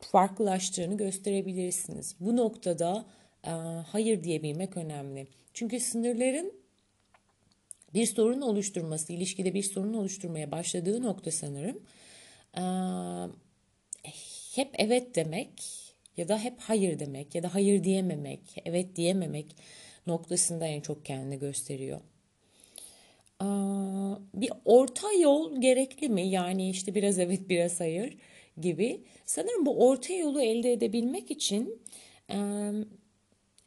farklılaştığını 0.01 0.97
gösterebilirsiniz. 0.97 2.17
Bu 2.21 2.37
noktada 2.37 3.07
e, 3.47 3.51
hayır 3.87 4.25
diyebilmek 4.25 4.77
önemli. 4.77 5.27
Çünkü 5.55 5.81
sınırların 5.81 6.53
bir 7.95 8.07
sorun 8.07 8.41
oluşturması, 8.41 9.13
ilişkide 9.13 9.55
bir 9.55 9.63
sorun 9.63 9.95
oluşturmaya 9.95 10.51
başladığı 10.51 11.03
nokta 11.03 11.31
sanırım 11.31 11.83
e, 12.57 12.63
hep 14.55 14.71
evet 14.79 15.15
demek 15.15 15.63
ya 16.17 16.29
da 16.29 16.39
hep 16.39 16.61
hayır 16.61 16.99
demek 16.99 17.35
ya 17.35 17.43
da 17.43 17.55
hayır 17.55 17.85
diyememek, 17.85 18.41
evet 18.65 18.97
diyememek 18.97 19.57
noktasında 20.07 20.67
en 20.67 20.81
çok 20.81 21.05
kendini 21.05 21.39
gösteriyor 21.39 22.01
bir 24.35 24.51
orta 24.65 25.13
yol 25.13 25.61
gerekli 25.61 26.09
mi? 26.09 26.29
Yani 26.29 26.71
işte 26.71 26.95
biraz 26.95 27.19
evet 27.19 27.49
biraz 27.49 27.81
hayır 27.81 28.17
gibi. 28.61 29.01
Sanırım 29.27 29.67
bu 29.67 29.89
orta 29.89 30.15
yolu 30.15 30.43
elde 30.43 30.73
edebilmek 30.73 31.31
için 31.31 31.83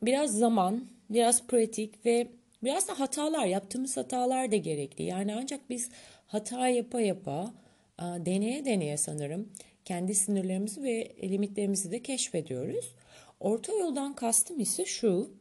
biraz 0.02 0.38
zaman, 0.38 0.86
biraz 1.10 1.48
pratik 1.48 2.06
ve 2.06 2.28
biraz 2.64 2.88
da 2.88 3.00
hatalar, 3.00 3.46
yaptığımız 3.46 3.98
hatalar 3.98 4.52
da 4.52 4.56
gerekli. 4.56 5.04
Yani 5.04 5.36
ancak 5.36 5.70
biz 5.70 5.90
hata 6.28 6.68
yapa 6.68 7.02
yapa, 7.02 7.54
deneye 8.00 8.66
deneye 8.66 8.98
sanırım 8.98 9.50
kendi 9.86 10.16
sınırlarımızı 10.16 10.84
ve 10.84 11.16
limitlerimizi 11.24 11.92
de 11.92 12.02
keşfediyoruz. 12.04 12.96
Orta 13.40 13.74
yoldan 13.74 14.14
kastım 14.14 14.60
ise 14.60 14.86
şu, 14.86 15.32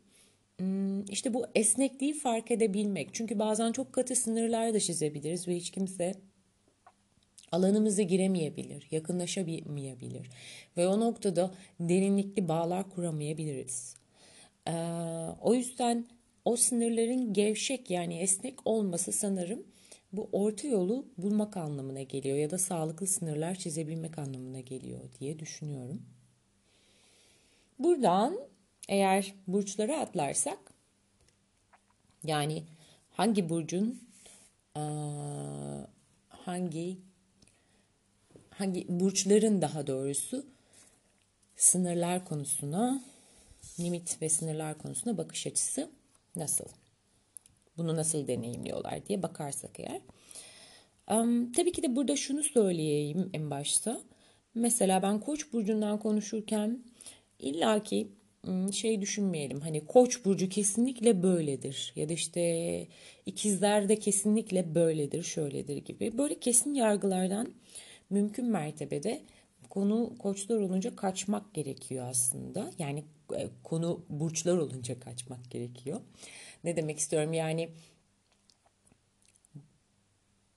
işte 1.10 1.34
bu 1.34 1.46
esnekliği 1.54 2.14
fark 2.14 2.50
edebilmek. 2.50 3.08
Çünkü 3.12 3.38
bazen 3.38 3.72
çok 3.72 3.92
katı 3.92 4.16
sınırlar 4.16 4.74
da 4.74 4.80
çizebiliriz 4.80 5.48
ve 5.48 5.56
hiç 5.56 5.70
kimse 5.70 6.14
alanımıza 7.52 8.02
giremeyebilir, 8.02 8.88
yakınlaşamayabilir 8.90 10.30
ve 10.76 10.88
o 10.88 11.00
noktada 11.00 11.54
derinlikli 11.80 12.48
bağlar 12.48 12.90
kuramayabiliriz. 12.90 13.94
Ee, 14.68 14.72
o 15.40 15.54
yüzden 15.54 16.06
o 16.44 16.56
sınırların 16.56 17.32
gevşek 17.32 17.90
yani 17.90 18.18
esnek 18.18 18.66
olması 18.66 19.12
sanırım 19.12 19.62
bu 20.12 20.28
orta 20.32 20.68
yolu 20.68 21.06
bulmak 21.18 21.56
anlamına 21.56 22.02
geliyor 22.02 22.36
ya 22.36 22.50
da 22.50 22.58
sağlıklı 22.58 23.06
sınırlar 23.06 23.54
çizebilmek 23.54 24.18
anlamına 24.18 24.60
geliyor 24.60 25.00
diye 25.20 25.38
düşünüyorum. 25.38 26.02
Buradan 27.78 28.38
eğer 28.88 29.34
burçlara 29.46 30.00
atlarsak 30.00 30.58
yani 32.24 32.62
hangi 33.10 33.48
burcun 33.48 34.00
hangi 36.28 36.98
hangi 38.50 38.86
burçların 38.88 39.62
daha 39.62 39.86
doğrusu 39.86 40.46
sınırlar 41.56 42.24
konusuna 42.24 43.02
limit 43.80 44.22
ve 44.22 44.28
sınırlar 44.28 44.78
konusuna 44.78 45.18
bakış 45.18 45.46
açısı 45.46 45.90
nasıl? 46.36 46.64
Bunu 47.76 47.96
nasıl 47.96 48.26
deneyimliyorlar 48.26 49.06
diye 49.06 49.22
bakarsak 49.22 49.80
eğer. 49.80 50.00
Tabii 51.56 51.72
ki 51.72 51.82
de 51.82 51.96
burada 51.96 52.16
şunu 52.16 52.42
söyleyeyim 52.42 53.30
en 53.32 53.50
başta. 53.50 54.00
Mesela 54.54 55.02
ben 55.02 55.20
Koç 55.20 55.52
burcundan 55.52 55.98
konuşurken 55.98 56.84
illaki 57.38 58.08
şey 58.72 59.00
düşünmeyelim. 59.00 59.60
Hani 59.60 59.86
koç 59.86 60.24
burcu 60.24 60.48
kesinlikle 60.48 61.22
böyledir. 61.22 61.92
Ya 61.96 62.08
da 62.08 62.12
işte 62.12 62.86
ikizler 63.26 63.88
de 63.88 63.98
kesinlikle 63.98 64.74
böyledir 64.74 65.22
şöyledir 65.22 65.76
gibi. 65.76 66.18
Böyle 66.18 66.40
kesin 66.40 66.74
yargılardan 66.74 67.54
mümkün 68.10 68.46
mertebede 68.46 69.22
konu 69.70 70.12
koçlar 70.18 70.56
olunca 70.56 70.96
kaçmak 70.96 71.54
gerekiyor 71.54 72.06
aslında. 72.08 72.70
Yani 72.78 73.04
e, 73.34 73.48
konu 73.64 74.04
burçlar 74.08 74.56
olunca 74.56 75.00
kaçmak 75.00 75.50
gerekiyor. 75.50 76.00
Ne 76.64 76.76
demek 76.76 76.98
istiyorum? 76.98 77.32
Yani 77.32 77.68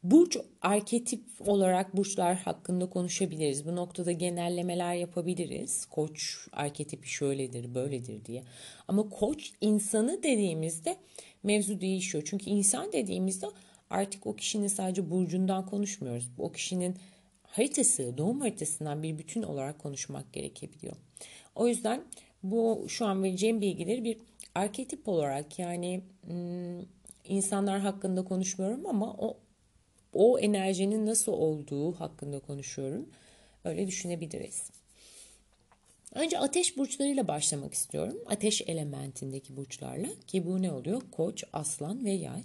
Burç 0.04 0.38
arketip 0.62 1.24
olarak 1.40 1.98
burçlar 1.98 2.36
hakkında 2.36 2.90
konuşabiliriz. 2.90 3.66
Bu 3.66 3.76
noktada 3.76 4.12
genellemeler 4.12 4.96
yapabiliriz. 4.96 5.86
Koç 5.86 6.48
arketipi 6.52 7.10
şöyledir, 7.10 7.76
böyledir 7.76 8.26
diye. 8.26 8.44
Ama 8.88 9.10
koç 9.10 9.52
insanı 9.62 10.24
dediğimizde 10.24 10.98
mevzu 11.44 11.82
değişiyor. 11.82 12.24
Çünkü 12.28 12.50
insan 12.50 12.92
dediğimizde 12.92 13.46
artık 13.90 14.28
o 14.28 14.36
kişinin 14.36 14.68
sadece 14.68 15.10
burcundan 15.10 15.66
konuşmuyoruz. 15.66 16.30
O 16.38 16.52
kişinin 16.52 16.96
haritası, 17.44 18.18
doğum 18.18 18.40
haritasından 18.40 19.04
bir 19.04 19.18
bütün 19.18 19.44
olarak 19.44 19.80
konuşmak 19.80 20.34
gerekebiliyor. 20.34 20.96
O 21.56 21.68
yüzden 21.68 22.04
bu 22.44 22.86
şu 22.88 23.06
an 23.06 23.24
vereceğim 23.24 23.62
bilgileri 23.62 24.04
bir 24.04 24.18
arketip 24.56 25.08
olarak 25.08 25.60
yani 25.60 26.02
hmm, 26.26 26.80
insanlar 27.24 27.80
hakkında 27.80 28.24
konuşmuyorum 28.24 28.86
ama 28.86 29.14
o 29.14 29.38
o 30.14 30.40
enerjinin 30.40 31.06
nasıl 31.06 31.32
olduğu 31.32 31.92
hakkında 31.92 32.40
konuşuyorum. 32.40 33.10
Öyle 33.64 33.88
düşünebiliriz. 33.88 34.64
Önce 36.16 36.40
ateş 36.40 36.78
burçlarıyla 36.78 37.28
başlamak 37.28 37.74
istiyorum. 37.74 38.18
Ateş 38.26 38.62
elementindeki 38.62 39.58
burçlarla 39.58 40.08
ki 40.28 40.46
bu 40.46 40.62
ne 40.62 40.72
oluyor? 40.72 41.02
Koç, 41.12 41.44
aslan 41.54 42.06
ve 42.06 42.12
yay. 42.12 42.44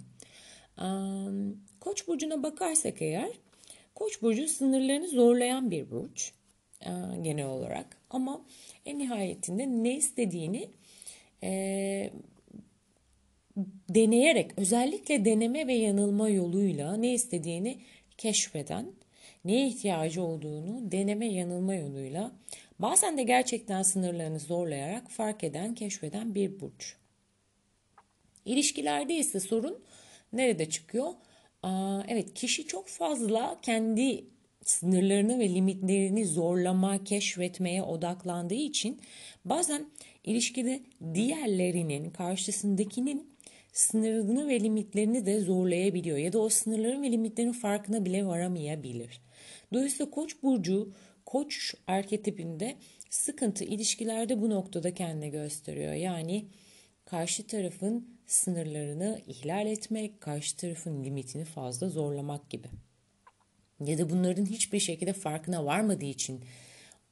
Koç 1.79 2.07
burcuna 2.07 2.43
bakarsak 2.43 3.01
eğer 3.01 3.29
Koç 3.95 4.21
burcu 4.21 4.47
sınırlarını 4.47 5.07
zorlayan 5.07 5.71
bir 5.71 5.91
burç 5.91 6.33
genel 7.21 7.45
olarak 7.45 7.97
ama 8.09 8.41
en 8.85 8.99
nihayetinde 8.99 9.67
ne 9.67 9.95
istediğini 9.95 10.69
e, 11.43 12.11
deneyerek 13.89 14.51
özellikle 14.57 15.25
deneme 15.25 15.67
ve 15.67 15.73
yanılma 15.73 16.29
yoluyla 16.29 16.97
ne 16.97 17.13
istediğini 17.13 17.79
keşfeden, 18.17 18.85
neye 19.45 19.67
ihtiyacı 19.67 20.23
olduğunu 20.23 20.91
deneme 20.91 21.27
yanılma 21.27 21.75
yoluyla 21.75 22.31
bazen 22.79 23.17
de 23.17 23.23
gerçekten 23.23 23.83
sınırlarını 23.83 24.39
zorlayarak 24.39 25.11
fark 25.11 25.43
eden, 25.43 25.75
keşfeden 25.75 26.35
bir 26.35 26.59
burç. 26.59 26.95
İlişkilerde 28.45 29.15
ise 29.15 29.39
sorun 29.39 29.83
nerede 30.33 30.69
çıkıyor? 30.69 31.13
Aa, 31.63 32.03
evet 32.07 32.33
kişi 32.33 32.67
çok 32.67 32.87
fazla 32.87 33.59
kendi 33.61 34.25
sınırlarını 34.63 35.39
ve 35.39 35.49
limitlerini 35.49 36.25
zorlama, 36.25 37.03
keşfetmeye 37.03 37.83
odaklandığı 37.83 38.53
için 38.53 39.01
bazen 39.45 39.85
ilişkide 40.23 40.83
diğerlerinin, 41.13 42.09
karşısındakinin 42.09 43.34
sınırını 43.75 44.47
ve 44.47 44.59
limitlerini 44.59 45.25
de 45.25 45.39
zorlayabiliyor 45.39 46.17
ya 46.17 46.33
da 46.33 46.39
o 46.39 46.49
sınırların 46.49 47.03
ve 47.03 47.11
limitlerin 47.11 47.51
farkına 47.51 48.05
bile 48.05 48.25
varamayabilir. 48.25 49.21
Dolayısıyla 49.73 50.11
Koç 50.11 50.43
burcu 50.43 50.91
Koç 51.25 51.75
arketipinde 51.87 52.75
sıkıntı 53.09 53.63
ilişkilerde 53.63 54.41
bu 54.41 54.49
noktada 54.49 54.93
kendine 54.93 55.29
gösteriyor. 55.29 55.93
Yani 55.93 56.45
karşı 57.05 57.47
tarafın 57.47 58.07
sınırlarını 58.25 59.21
ihlal 59.27 59.67
etmek, 59.67 60.21
karşı 60.21 60.57
tarafın 60.57 61.03
limitini 61.03 61.45
fazla 61.45 61.89
zorlamak 61.89 62.49
gibi. 62.49 62.67
Ya 63.85 63.97
da 63.97 64.09
bunların 64.09 64.45
hiçbir 64.45 64.79
şekilde 64.79 65.13
farkına 65.13 65.65
varmadığı 65.65 66.05
için 66.05 66.43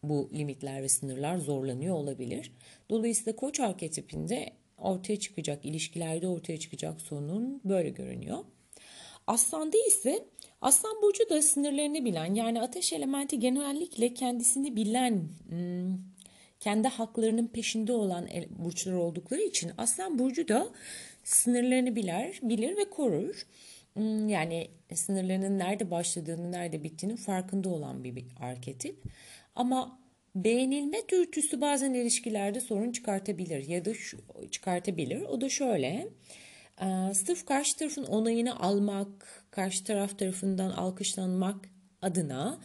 bu 0.03 0.29
limitler 0.33 0.83
ve 0.83 0.89
sınırlar 0.89 1.37
zorlanıyor 1.37 1.95
olabilir. 1.95 2.51
Dolayısıyla 2.89 3.35
koç 3.35 3.59
arketipinde 3.59 4.53
ortaya 4.83 5.19
çıkacak, 5.19 5.65
ilişkilerde 5.65 6.27
ortaya 6.27 6.59
çıkacak 6.59 7.01
sorunun 7.01 7.61
böyle 7.65 7.89
görünüyor. 7.89 8.37
Aslanda 9.27 9.77
ise 9.87 10.25
Aslan 10.61 11.01
burcu 11.01 11.29
da 11.29 11.41
sınırlarını 11.41 12.05
bilen 12.05 12.33
yani 12.33 12.61
ateş 12.61 12.93
elementi 12.93 13.39
genellikle 13.39 14.13
kendisini 14.13 14.75
bilen, 14.75 15.29
hmm, 15.49 15.97
kendi 16.59 16.87
haklarının 16.87 17.47
peşinde 17.47 17.93
olan 17.93 18.27
burçlar 18.49 18.93
oldukları 18.93 19.41
için 19.41 19.71
Aslan 19.77 20.19
burcu 20.19 20.47
da 20.47 20.67
sınırlarını 21.23 21.95
bilir, 21.95 22.39
bilir 22.41 22.77
ve 22.77 22.89
korur. 22.89 23.47
Hmm, 23.93 24.29
yani 24.29 24.67
sınırlarının 24.93 25.59
nerede 25.59 25.91
başladığını, 25.91 26.51
nerede 26.51 26.83
bittiğinin 26.83 27.15
farkında 27.15 27.69
olan 27.69 28.03
bir 28.03 28.25
arketip. 28.39 29.03
Ama 29.55 29.99
beğenilme 30.35 30.97
dürtüsü 31.09 31.61
bazen 31.61 31.93
ilişkilerde 31.93 32.61
sorun 32.61 32.91
çıkartabilir 32.91 33.67
ya 33.67 33.85
da 33.85 33.93
şu, 33.93 34.17
çıkartabilir. 34.51 35.21
O 35.21 35.41
da 35.41 35.49
şöyle. 35.49 36.07
Sırf 37.13 37.45
karşı 37.45 37.77
tarafın 37.77 38.03
onayını 38.03 38.59
almak, 38.59 39.45
karşı 39.51 39.83
taraf 39.83 40.19
tarafından 40.19 40.69
alkışlanmak 40.69 41.69
adına 42.01 42.59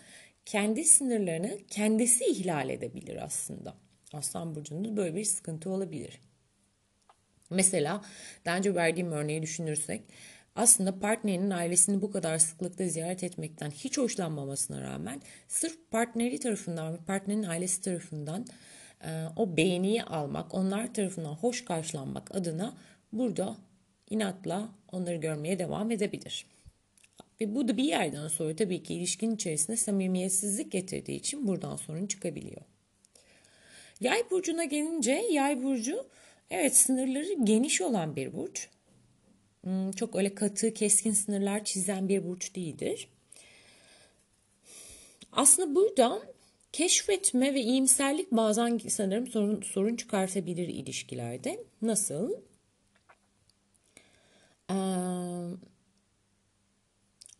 kendi 0.46 0.84
sınırlarını 0.84 1.58
kendisi 1.70 2.24
ihlal 2.24 2.70
edebilir 2.70 3.24
aslında. 3.24 3.74
Aslan 4.12 4.54
burcunda 4.54 4.96
böyle 4.96 5.16
bir 5.16 5.24
sıkıntı 5.24 5.70
olabilir. 5.70 6.20
Mesela 7.50 8.04
daha 8.44 8.56
önce 8.56 8.74
verdiğim 8.74 9.12
örneği 9.12 9.42
düşünürsek 9.42 10.02
aslında 10.58 10.98
partnerinin 10.98 11.50
ailesini 11.50 12.02
bu 12.02 12.10
kadar 12.10 12.38
sıklıkla 12.38 12.88
ziyaret 12.88 13.24
etmekten 13.24 13.70
hiç 13.70 13.98
hoşlanmamasına 13.98 14.80
rağmen 14.80 15.22
sırf 15.48 15.90
partneri 15.90 16.40
tarafından 16.40 16.92
ve 16.92 16.96
partnerin 16.96 17.42
ailesi 17.42 17.82
tarafından 17.82 18.46
e, 19.04 19.24
o 19.36 19.56
beğeniyi 19.56 20.02
almak, 20.02 20.54
onlar 20.54 20.94
tarafından 20.94 21.34
hoş 21.34 21.64
karşılanmak 21.64 22.34
adına 22.34 22.76
burada 23.12 23.56
inatla 24.10 24.68
onları 24.92 25.16
görmeye 25.16 25.58
devam 25.58 25.90
edebilir. 25.90 26.46
Ve 27.40 27.54
bu 27.54 27.68
da 27.68 27.76
bir 27.76 27.84
yerden 27.84 28.28
sonra 28.28 28.56
tabii 28.56 28.82
ki 28.82 28.94
ilişkinin 28.94 29.34
içerisinde 29.34 29.76
samimiyetsizlik 29.76 30.72
getirdiği 30.72 31.16
için 31.16 31.46
buradan 31.46 31.76
sorun 31.76 32.06
çıkabiliyor. 32.06 32.62
Yay 34.00 34.30
burcuna 34.30 34.64
gelince 34.64 35.12
yay 35.30 35.62
burcu 35.62 36.06
evet 36.50 36.76
sınırları 36.76 37.44
geniş 37.44 37.80
olan 37.80 38.16
bir 38.16 38.32
burç. 38.32 38.68
Hmm, 39.64 39.92
çok 39.92 40.16
öyle 40.16 40.34
katı, 40.34 40.74
keskin 40.74 41.12
sınırlar 41.12 41.64
çizen 41.64 42.08
bir 42.08 42.24
burç 42.28 42.54
değildir. 42.54 43.08
Aslında 45.32 45.74
burada 45.74 46.22
keşfetme 46.72 47.54
ve 47.54 47.60
iyimserlik 47.60 48.32
bazen 48.32 48.78
sanırım 48.78 49.26
sorun, 49.26 49.62
sorun 49.62 49.96
çıkartabilir 49.96 50.68
ilişkilerde. 50.68 51.64
Nasıl? 51.82 52.32
Ee, 54.70 54.74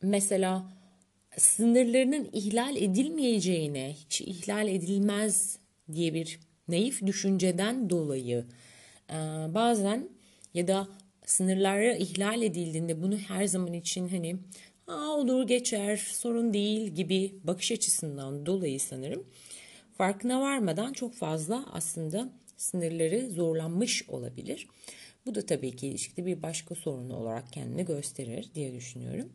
mesela 0.02 0.66
sınırlarının 1.36 2.28
ihlal 2.32 2.76
edilmeyeceğine, 2.76 3.92
hiç 3.92 4.20
ihlal 4.20 4.68
edilmez 4.68 5.58
diye 5.92 6.14
bir 6.14 6.40
naif 6.68 7.06
düşünceden 7.06 7.90
dolayı 7.90 8.44
e, 9.10 9.14
bazen 9.54 10.08
ya 10.54 10.68
da 10.68 10.88
sınırları 11.28 11.96
ihlal 11.96 12.42
edildiğinde 12.42 13.02
bunu 13.02 13.16
her 13.18 13.46
zaman 13.46 13.72
için 13.72 14.08
hani 14.08 14.36
Aa, 14.86 15.10
olur 15.10 15.46
geçer 15.46 15.96
sorun 15.96 16.54
değil 16.54 16.88
gibi 16.88 17.34
bakış 17.44 17.72
açısından 17.72 18.46
dolayı 18.46 18.80
sanırım 18.80 19.24
farkına 19.98 20.40
varmadan 20.40 20.92
çok 20.92 21.14
fazla 21.14 21.66
aslında 21.72 22.32
sınırları 22.56 23.30
zorlanmış 23.30 24.08
olabilir. 24.08 24.68
Bu 25.26 25.34
da 25.34 25.46
tabii 25.46 25.76
ki 25.76 25.86
ilişkide 25.86 26.26
bir 26.26 26.42
başka 26.42 26.74
sorun 26.74 27.10
olarak 27.10 27.52
kendini 27.52 27.84
gösterir 27.84 28.50
diye 28.54 28.74
düşünüyorum. 28.74 29.32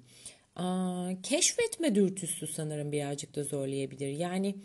Aa, 0.55 1.11
keşfetme 1.23 1.95
dürtüsü 1.95 2.47
sanırım 2.47 2.91
birazcık 2.91 3.35
da 3.35 3.43
zorlayabilir. 3.43 4.09
Yani 4.09 4.55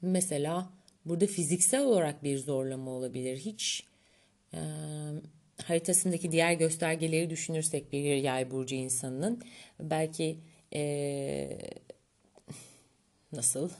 mesela 0.00 0.70
burada 1.04 1.26
fiziksel 1.26 1.84
olarak 1.84 2.24
bir 2.24 2.38
zorlama 2.38 2.90
olabilir. 2.90 3.38
Hiç 3.38 3.84
e, 4.54 4.60
haritasındaki 5.62 6.32
diğer 6.32 6.52
göstergeleri 6.52 7.30
düşünürsek 7.30 7.92
bir 7.92 8.14
yay 8.14 8.50
burcu 8.50 8.74
insanının 8.74 9.42
belki 9.80 10.38
e, 10.74 11.58
nasıl 13.32 13.70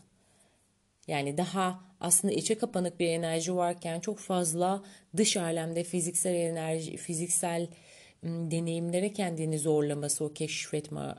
yani 1.09 1.37
daha 1.37 1.85
aslında 2.01 2.35
içe 2.35 2.59
kapanık 2.59 3.01
bir 3.01 3.09
enerji 3.09 3.57
varken 3.57 4.01
çok 4.01 4.19
fazla 4.19 4.85
dış 5.17 5.37
alemde 5.37 5.85
fiziksel 5.85 6.35
enerji, 6.35 6.97
fiziksel 6.97 7.69
deneyimlere 8.25 9.13
kendini 9.13 9.59
zorlaması, 9.59 10.25
o 10.25 10.33
keşfetme 10.33 11.15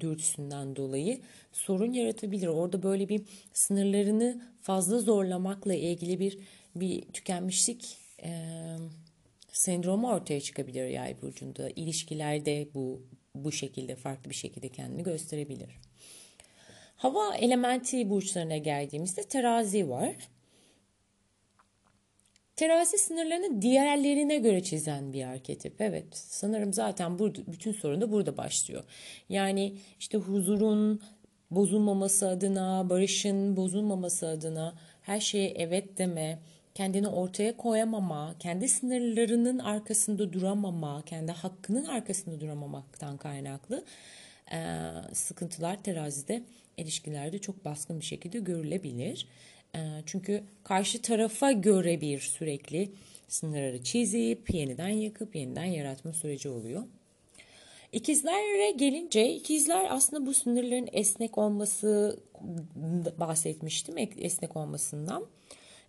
dürtüsünden 0.00 0.76
dolayı 0.76 1.20
sorun 1.52 1.92
yaratabilir. 1.92 2.46
Orada 2.46 2.82
böyle 2.82 3.08
bir 3.08 3.22
sınırlarını 3.52 4.42
fazla 4.60 4.98
zorlamakla 4.98 5.74
ilgili 5.74 6.20
bir 6.20 6.38
bir 6.74 7.02
tükenmişlik 7.02 7.96
e, 8.22 8.30
sendromu 9.52 10.12
ortaya 10.12 10.40
çıkabilir 10.40 10.86
yay 10.86 11.22
burcunda. 11.22 11.70
İlişkilerde 11.76 12.68
bu 12.74 13.02
bu 13.34 13.52
şekilde 13.52 13.96
farklı 13.96 14.30
bir 14.30 14.34
şekilde 14.34 14.68
kendini 14.68 15.02
gösterebilir. 15.02 15.70
Hava 16.96 17.36
elementi 17.36 18.10
burçlarına 18.10 18.56
geldiğimizde 18.56 19.22
terazi 19.22 19.88
var. 19.88 20.14
Terazi 22.56 22.98
sınırlarını 22.98 23.62
diğerlerine 23.62 24.38
göre 24.38 24.62
çizen 24.62 25.12
bir 25.12 25.24
arketip. 25.24 25.80
Evet 25.80 26.06
sanırım 26.12 26.72
zaten 26.72 27.18
burada, 27.18 27.52
bütün 27.52 27.72
sorun 27.72 28.00
da 28.00 28.10
burada 28.10 28.36
başlıyor. 28.36 28.84
Yani 29.28 29.74
işte 30.00 30.18
huzurun 30.18 31.02
bozulmaması 31.50 32.28
adına, 32.28 32.90
barışın 32.90 33.56
bozulmaması 33.56 34.28
adına 34.28 34.74
her 35.02 35.20
şeye 35.20 35.48
evet 35.50 35.98
deme, 35.98 36.38
kendini 36.78 37.08
ortaya 37.08 37.56
koyamama, 37.56 38.34
kendi 38.38 38.68
sınırlarının 38.68 39.58
arkasında 39.58 40.32
duramama, 40.32 41.02
kendi 41.06 41.32
hakkının 41.32 41.84
arkasında 41.84 42.40
duramamaktan 42.40 43.16
kaynaklı 43.16 43.84
e, 44.52 44.58
sıkıntılar 45.12 45.82
terazide 45.82 46.42
ilişkilerde 46.76 47.38
çok 47.38 47.64
baskın 47.64 48.00
bir 48.00 48.04
şekilde 48.04 48.38
görülebilir. 48.38 49.26
E, 49.74 49.78
çünkü 50.06 50.42
karşı 50.64 51.02
tarafa 51.02 51.52
göre 51.52 52.00
bir 52.00 52.20
sürekli 52.20 52.90
sınırları 53.28 53.82
çizip 53.82 54.54
yeniden 54.54 54.88
yakıp 54.88 55.36
yeniden 55.36 55.64
yaratma 55.64 56.12
süreci 56.12 56.48
oluyor. 56.48 56.82
İkizlere 57.92 58.70
gelince 58.70 59.34
ikizler 59.34 59.86
aslında 59.90 60.26
bu 60.26 60.34
sınırların 60.34 60.88
esnek 60.92 61.38
olması 61.38 62.20
bahsetmiştim 63.18 63.94
esnek 64.18 64.56
olmasından. 64.56 65.26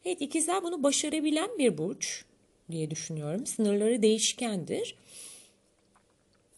Evet 0.05 0.21
ikizler 0.21 0.63
bunu 0.63 0.83
başarabilen 0.83 1.49
bir 1.57 1.77
burç 1.77 2.25
diye 2.71 2.91
düşünüyorum. 2.91 3.45
Sınırları 3.45 4.01
değişkendir. 4.01 4.95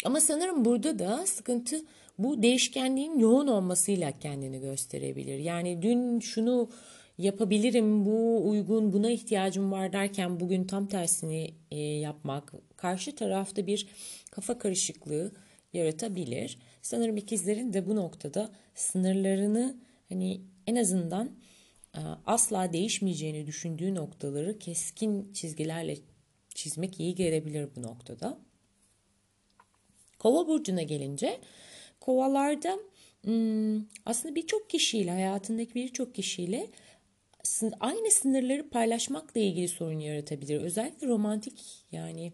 Ama 0.06 0.22
sanırım 0.22 0.66
burada 0.66 1.00
da 1.00 1.28
sıkıntı 1.28 1.82
bu 2.18 2.42
değişkenliğin 2.42 3.20
yoğun 3.20 3.48
olmasıyla 3.48 4.20
kendini 4.20 4.60
gösterebilir. 4.60 5.40
Yani 5.40 5.82
dün 5.82 6.20
şunu 6.20 6.70
yapabilirim, 7.18 8.06
bu 8.06 8.50
uygun, 8.50 8.94
buna 8.94 9.10
ihtiyacım 9.12 9.72
var 9.72 9.94
derken 9.94 10.40
bugün 10.40 10.64
tam 10.64 10.88
tersini 10.88 11.54
e, 11.72 11.78
yapmak 11.80 12.54
karşı 12.78 13.16
tarafta 13.16 13.68
bir 13.68 13.88
kafa 14.32 14.58
karışıklığı 14.58 15.32
yaratabilir. 15.74 16.58
Sanırım 16.82 17.18
ikizlerin 17.18 17.74
de 17.74 17.88
bu 17.88 17.96
noktada 17.96 18.50
sınırlarını 18.76 19.76
hani 20.10 20.42
en 20.68 20.76
azından 20.76 21.30
asla 22.26 22.74
değişmeyeceğini 22.74 23.48
düşündüğü 23.48 23.96
noktaları 23.96 24.60
keskin 24.60 25.34
çizgilerle 25.34 25.98
çizmek 26.56 27.00
iyi 27.00 27.16
gelebilir 27.16 27.70
bu 27.76 27.82
noktada. 27.82 28.40
Kova 30.20 30.48
burcuna 30.48 30.82
gelince 30.82 31.40
kovalarda 32.00 32.80
hmm, 33.24 33.86
aslında 34.06 34.36
birçok 34.36 34.70
kişiyle 34.70 35.12
hayatındaki 35.12 35.76
birçok 35.76 36.16
kişiyle 36.16 36.70
aynı 37.80 38.12
sınırları 38.12 38.70
paylaşmakla 38.70 39.42
ilgili 39.42 39.68
sorun 39.68 40.00
yaratabilir. 40.00 40.62
Özellikle 40.62 41.08
romantik 41.08 41.86
yani 41.92 42.34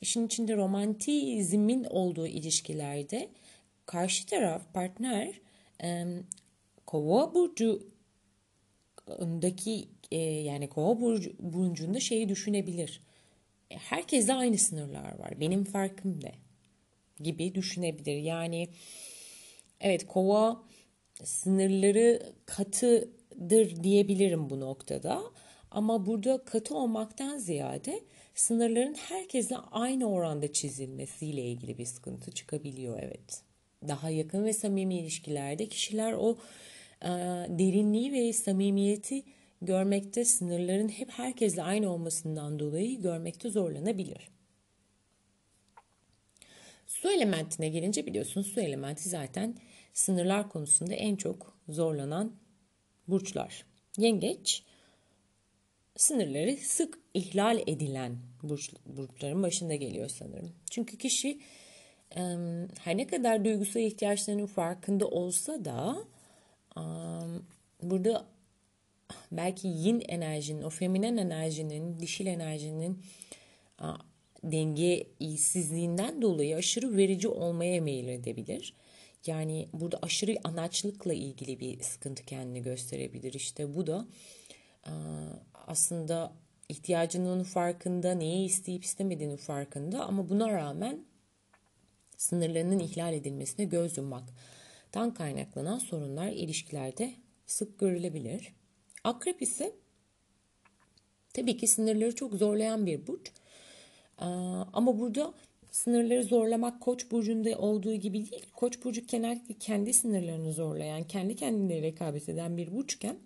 işin 0.00 0.26
içinde 0.26 0.56
romantizmin 0.56 1.84
olduğu 1.84 2.26
ilişkilerde 2.26 3.28
karşı 3.86 4.26
taraf 4.26 4.74
partner 4.74 5.40
kova 6.86 7.34
burcundaki 9.08 9.88
yani 10.44 10.68
kova 10.68 11.00
burcu, 11.00 11.32
burcunda 11.38 12.00
şeyi 12.00 12.28
düşünebilir. 12.28 13.00
E, 13.70 13.76
herkeste 13.76 14.34
aynı 14.34 14.58
sınırlar 14.58 15.18
var. 15.18 15.40
Benim 15.40 15.64
farkım 15.64 16.20
ne? 16.22 16.34
Gibi 17.20 17.54
düşünebilir. 17.54 18.16
Yani 18.16 18.68
evet 19.80 20.06
kova 20.06 20.62
sınırları 21.24 22.32
katıdır 22.46 23.82
diyebilirim 23.82 24.50
bu 24.50 24.60
noktada. 24.60 25.22
Ama 25.70 26.06
burada 26.06 26.44
katı 26.44 26.74
olmaktan 26.76 27.38
ziyade 27.38 28.00
sınırların 28.34 28.94
herkese 28.94 29.56
aynı 29.56 30.10
oranda 30.10 30.52
çizilmesiyle 30.52 31.42
ilgili 31.42 31.78
bir 31.78 31.84
sıkıntı 31.84 32.32
çıkabiliyor 32.32 32.98
evet. 33.02 33.42
Daha 33.88 34.10
yakın 34.10 34.44
ve 34.44 34.52
samimi 34.52 34.98
ilişkilerde 34.98 35.66
kişiler 35.66 36.12
o 36.12 36.32
e, 36.32 36.36
derinliği 37.48 38.12
ve 38.12 38.32
samimiyeti 38.32 39.22
görmekte 39.62 40.24
sınırların 40.24 40.88
hep 40.88 41.10
herkesle 41.10 41.62
aynı 41.62 41.92
olmasından 41.92 42.58
dolayı 42.58 43.00
görmekte 43.00 43.50
zorlanabilir. 43.50 44.28
Su 46.86 47.10
elementine 47.10 47.68
gelince 47.68 48.06
biliyorsunuz 48.06 48.46
su 48.46 48.60
elementi 48.60 49.08
zaten 49.08 49.56
sınırlar 49.92 50.48
konusunda 50.48 50.94
en 50.94 51.16
çok 51.16 51.56
zorlanan 51.68 52.32
burçlar. 53.08 53.64
Yengeç 53.96 54.62
sınırları 55.96 56.56
sık 56.56 56.98
ihlal 57.14 57.58
edilen 57.66 58.18
burç, 58.42 58.70
burçların 58.86 59.42
başında 59.42 59.74
geliyor 59.74 60.08
sanırım. 60.08 60.52
Çünkü 60.70 60.98
kişi 60.98 61.40
her 62.78 62.96
ne 62.96 63.06
kadar 63.06 63.44
duygusal 63.44 63.82
ihtiyaçlarının 63.82 64.46
farkında 64.46 65.08
olsa 65.08 65.64
da 65.64 65.98
burada 67.82 68.26
belki 69.32 69.68
yin 69.68 70.02
enerjinin, 70.08 70.62
o 70.62 70.70
feminen 70.70 71.16
enerjinin, 71.16 72.00
dişil 72.00 72.26
enerjinin 72.26 73.02
dengesizliğinden 74.44 76.22
dolayı 76.22 76.56
aşırı 76.56 76.96
verici 76.96 77.28
olmaya 77.28 77.80
meyil 77.80 78.08
edebilir. 78.08 78.74
Yani 79.26 79.68
burada 79.72 79.98
aşırı 80.02 80.36
anaçlıkla 80.44 81.14
ilgili 81.14 81.60
bir 81.60 81.82
sıkıntı 81.82 82.24
kendini 82.24 82.62
gösterebilir. 82.62 83.32
İşte 83.32 83.74
bu 83.74 83.86
da 83.86 84.06
aslında 85.54 86.32
ihtiyacının 86.68 87.42
farkında, 87.42 88.14
neyi 88.14 88.46
isteyip 88.46 88.84
istemediğinin 88.84 89.36
farkında 89.36 90.04
ama 90.04 90.28
buna 90.28 90.52
rağmen 90.52 91.04
sınırlarının 92.16 92.78
ihlal 92.78 93.14
edilmesine 93.14 93.66
göz 93.66 93.98
yummaktan 94.88 95.14
kaynaklanan 95.14 95.78
sorunlar 95.78 96.28
ilişkilerde 96.28 97.14
sık 97.46 97.78
görülebilir. 97.78 98.52
Akrep 99.04 99.42
ise 99.42 99.72
tabii 101.34 101.56
ki 101.56 101.66
sınırları 101.66 102.14
çok 102.14 102.34
zorlayan 102.34 102.86
bir 102.86 103.06
burç. 103.06 103.32
Ama 104.72 104.98
burada 104.98 105.34
sınırları 105.70 106.24
zorlamak 106.24 106.80
Koç 106.80 107.10
burcunda 107.10 107.58
olduğu 107.58 107.94
gibi 107.94 108.30
değil. 108.30 108.46
Koç 108.52 108.84
burcu 108.84 109.06
genellikle 109.06 109.54
kendi 109.54 109.92
sınırlarını 109.92 110.52
zorlayan, 110.52 111.04
kendi 111.04 111.36
kendine 111.36 111.82
rekabet 111.82 112.28
eden 112.28 112.56
bir 112.56 112.72
burçken 112.74 113.18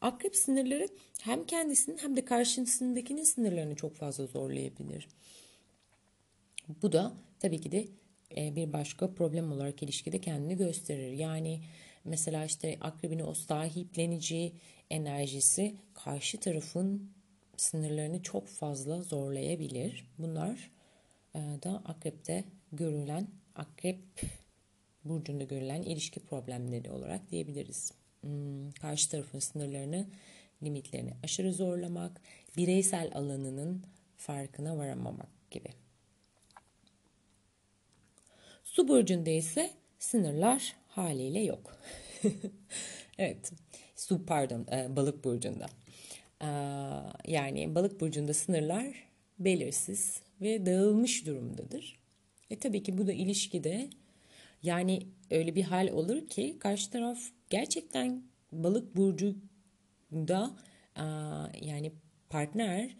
Akrep 0.00 0.36
sınırları 0.36 0.88
hem 1.22 1.44
kendisinin 1.44 1.98
hem 1.98 2.16
de 2.16 2.24
karşısındakinin 2.24 3.24
sınırlarını 3.24 3.76
çok 3.76 3.94
fazla 3.94 4.26
zorlayabilir. 4.26 5.08
Bu 6.82 6.92
da 6.92 7.12
tabii 7.40 7.60
ki 7.60 7.72
de 7.72 7.88
bir 8.36 8.72
başka 8.72 9.14
problem 9.14 9.52
olarak 9.52 9.82
ilişkide 9.82 10.20
kendini 10.20 10.56
gösterir. 10.56 11.12
Yani 11.12 11.60
mesela 12.04 12.44
işte 12.44 12.78
akrebin 12.80 13.18
o 13.18 13.34
sahiplenici 13.34 14.52
enerjisi 14.90 15.74
karşı 15.94 16.40
tarafın 16.40 17.10
sınırlarını 17.56 18.22
çok 18.22 18.48
fazla 18.48 19.02
zorlayabilir. 19.02 20.06
Bunlar 20.18 20.70
e, 21.34 21.38
da 21.38 21.82
akrepte 21.84 22.44
görülen, 22.72 23.28
akrep 23.54 23.98
burcunda 25.04 25.44
görülen 25.44 25.82
ilişki 25.82 26.20
problemleri 26.20 26.90
olarak 26.90 27.30
diyebiliriz. 27.30 27.92
Hmm, 28.20 28.70
karşı 28.70 29.10
tarafın 29.10 29.38
sınırlarını, 29.38 30.06
limitlerini 30.62 31.12
aşırı 31.22 31.52
zorlamak, 31.52 32.20
bireysel 32.56 33.10
alanının 33.14 33.82
farkına 34.16 34.78
varamamak 34.78 35.50
gibi. 35.50 35.81
Su 38.72 38.88
burcunda 38.88 39.30
ise 39.30 39.70
sınırlar 39.98 40.76
haliyle 40.88 41.40
yok. 41.40 41.76
evet, 43.18 43.52
su 43.96 44.26
pardon, 44.26 44.66
e, 44.72 44.96
balık 44.96 45.24
burcunda. 45.24 45.66
Yani 47.26 47.74
balık 47.74 48.00
burcunda 48.00 48.34
sınırlar 48.34 48.86
belirsiz 49.38 50.20
ve 50.40 50.66
dağılmış 50.66 51.26
durumdadır. 51.26 51.98
E 52.50 52.58
tabii 52.58 52.82
ki 52.82 52.98
bu 52.98 53.06
da 53.06 53.12
ilişkide 53.12 53.90
yani 54.62 55.06
öyle 55.30 55.54
bir 55.54 55.62
hal 55.62 55.88
olur 55.88 56.28
ki 56.28 56.56
karşı 56.58 56.90
taraf 56.90 57.18
gerçekten 57.50 58.22
balık 58.52 58.96
burcunda 58.96 60.50
yani 61.60 61.92
partner 62.30 62.90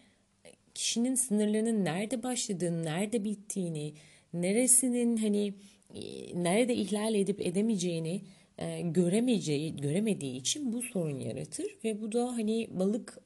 kişinin 0.75 1.15
sınırlarının 1.15 1.85
nerede 1.85 2.23
başladığını, 2.23 2.85
nerede 2.85 3.23
bittiğini, 3.23 3.93
neresinin 4.33 5.17
hani 5.17 5.53
e, 5.95 6.01
nerede 6.43 6.75
ihlal 6.75 7.15
edip 7.15 7.41
edemeyeceğini 7.41 8.21
e, 8.57 8.81
göremeyeceği, 8.81 9.75
göremediği 9.75 10.37
için 10.37 10.73
bu 10.73 10.81
sorun 10.81 11.19
yaratır 11.19 11.77
ve 11.83 12.01
bu 12.01 12.11
da 12.11 12.27
hani 12.27 12.67
balık 12.71 13.17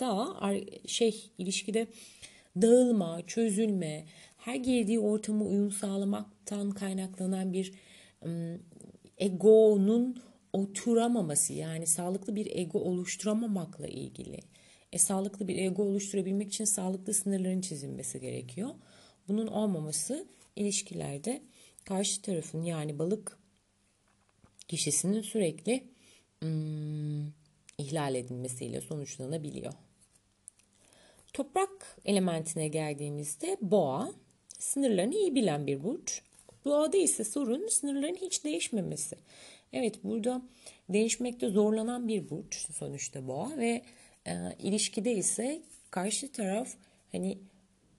da 0.00 0.36
şey 0.86 1.30
ilişkide 1.38 1.86
dağılma, 2.62 3.22
çözülme, 3.26 4.04
her 4.36 4.56
girdiği 4.56 5.00
ortama 5.00 5.44
uyum 5.44 5.72
sağlamaktan 5.72 6.70
kaynaklanan 6.70 7.52
bir 7.52 7.72
egonun 9.18 10.22
oturamaması 10.52 11.52
yani 11.52 11.86
sağlıklı 11.86 12.36
bir 12.36 12.46
ego 12.56 12.78
oluşturamamakla 12.78 13.86
ilgili 13.86 14.38
E, 14.92 14.98
sağlıklı 14.98 15.48
bir 15.48 15.56
ego 15.56 15.82
oluşturabilmek 15.82 16.48
için 16.48 16.64
sağlıklı 16.64 17.14
sınırların 17.14 17.60
çizilmesi 17.60 18.20
gerekiyor. 18.20 18.70
Bunun 19.28 19.46
olmaması 19.46 20.26
ilişkilerde 20.56 21.42
karşı 21.84 22.22
tarafın 22.22 22.62
yani 22.62 22.98
balık 22.98 23.38
kişisinin 24.68 25.22
sürekli 25.22 25.84
hmm, 26.40 27.26
ihlal 27.78 28.14
edilmesiyle 28.14 28.80
sonuçlanabiliyor. 28.80 29.72
Toprak 31.32 31.96
elementine 32.04 32.68
geldiğimizde 32.68 33.56
boğa 33.60 34.12
sınırlarını 34.58 35.14
iyi 35.14 35.34
bilen 35.34 35.66
bir 35.66 35.84
burç. 35.84 36.22
Boğada 36.64 36.96
ise 36.96 37.24
sorun 37.24 37.68
sınırların 37.68 38.14
hiç 38.14 38.44
değişmemesi. 38.44 39.16
Evet 39.72 40.04
burada 40.04 40.42
değişmekte 40.88 41.48
zorlanan 41.48 42.08
bir 42.08 42.30
burç 42.30 42.66
sonuçta 42.72 43.28
boğa 43.28 43.56
ve 43.56 43.82
e, 44.26 44.32
ilişkide 44.58 45.12
ise 45.12 45.62
karşı 45.90 46.32
taraf 46.32 46.68
hani 47.12 47.38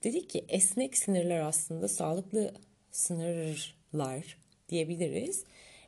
dedik 0.03 0.29
ki 0.29 0.45
esnek 0.49 0.97
sınırlar 0.97 1.39
aslında 1.39 1.87
sağlıklı 1.87 2.53
sınırlar 2.91 4.37
diyebiliriz. 4.69 5.43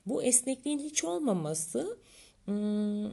Bu 0.05 0.23
esnekliğin 0.23 0.79
hiç 0.79 1.03
olmaması 1.03 1.97
hmm, 2.45 3.05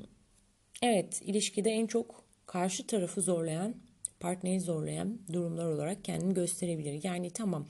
evet 0.82 1.22
ilişkide 1.22 1.70
en 1.70 1.86
çok 1.86 2.24
karşı 2.46 2.86
tarafı 2.86 3.22
zorlayan 3.22 3.74
partneri 4.20 4.60
zorlayan 4.60 5.18
durumlar 5.32 5.66
olarak 5.66 6.04
kendini 6.04 6.34
gösterebilir. 6.34 7.00
Yani 7.02 7.30
tamam 7.30 7.66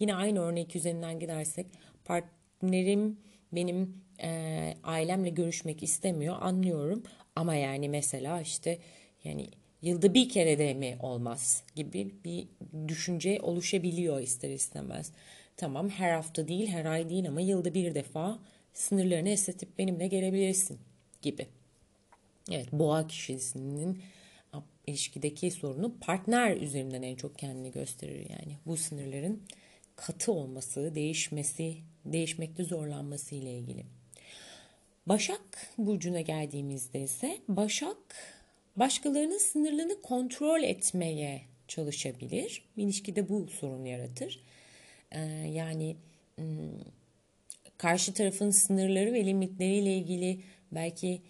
yine 0.00 0.14
aynı 0.14 0.40
örnek 0.40 0.76
üzerinden 0.76 1.18
gidersek 1.18 1.66
partnerim 2.04 3.18
benim 3.52 3.94
e, 4.22 4.74
ailemle 4.84 5.30
görüşmek 5.30 5.82
istemiyor 5.82 6.36
anlıyorum 6.40 7.02
ama 7.36 7.54
yani 7.54 7.88
mesela 7.88 8.40
işte 8.40 8.78
yani 9.24 9.48
yılda 9.84 10.14
bir 10.14 10.28
kere 10.28 10.58
de 10.58 10.74
mi 10.74 10.96
olmaz 11.00 11.62
gibi 11.74 12.14
bir 12.24 12.46
düşünce 12.88 13.40
oluşabiliyor 13.42 14.20
ister 14.20 14.50
istemez. 14.50 15.12
Tamam 15.56 15.88
her 15.88 16.12
hafta 16.12 16.48
değil 16.48 16.68
her 16.68 16.84
ay 16.84 17.10
değil 17.10 17.28
ama 17.28 17.40
yılda 17.40 17.74
bir 17.74 17.94
defa 17.94 18.38
sınırlarını 18.74 19.28
esnetip 19.28 19.78
benimle 19.78 20.06
gelebilirsin 20.06 20.78
gibi. 21.22 21.46
Evet 22.50 22.72
boğa 22.72 23.06
kişisinin 23.06 24.02
ilişkideki 24.86 25.50
sorunu 25.50 25.94
partner 26.00 26.56
üzerinden 26.56 27.02
en 27.02 27.16
çok 27.16 27.38
kendini 27.38 27.72
gösterir 27.72 28.30
yani. 28.30 28.58
Bu 28.66 28.76
sınırların 28.76 29.42
katı 29.96 30.32
olması, 30.32 30.94
değişmesi, 30.94 31.76
değişmekte 32.04 32.64
zorlanması 32.64 33.34
ile 33.34 33.58
ilgili. 33.58 33.84
Başak 35.06 35.40
burcuna 35.78 36.20
geldiğimizde 36.20 37.00
ise 37.00 37.38
Başak 37.48 37.96
başkalarının 38.76 39.38
sınırlarını 39.38 40.02
kontrol 40.02 40.62
etmeye 40.62 41.42
çalışabilir. 41.68 42.62
İlişkide 42.76 43.28
bu 43.28 43.46
sorun 43.46 43.84
yaratır. 43.84 44.44
Ee, 45.12 45.20
yani 45.52 45.96
hmm, 46.36 46.44
karşı 47.78 48.14
tarafın 48.14 48.50
sınırları 48.50 49.12
ve 49.12 49.26
limitleriyle 49.26 49.96
ilgili 49.96 50.40
belki 50.72 51.22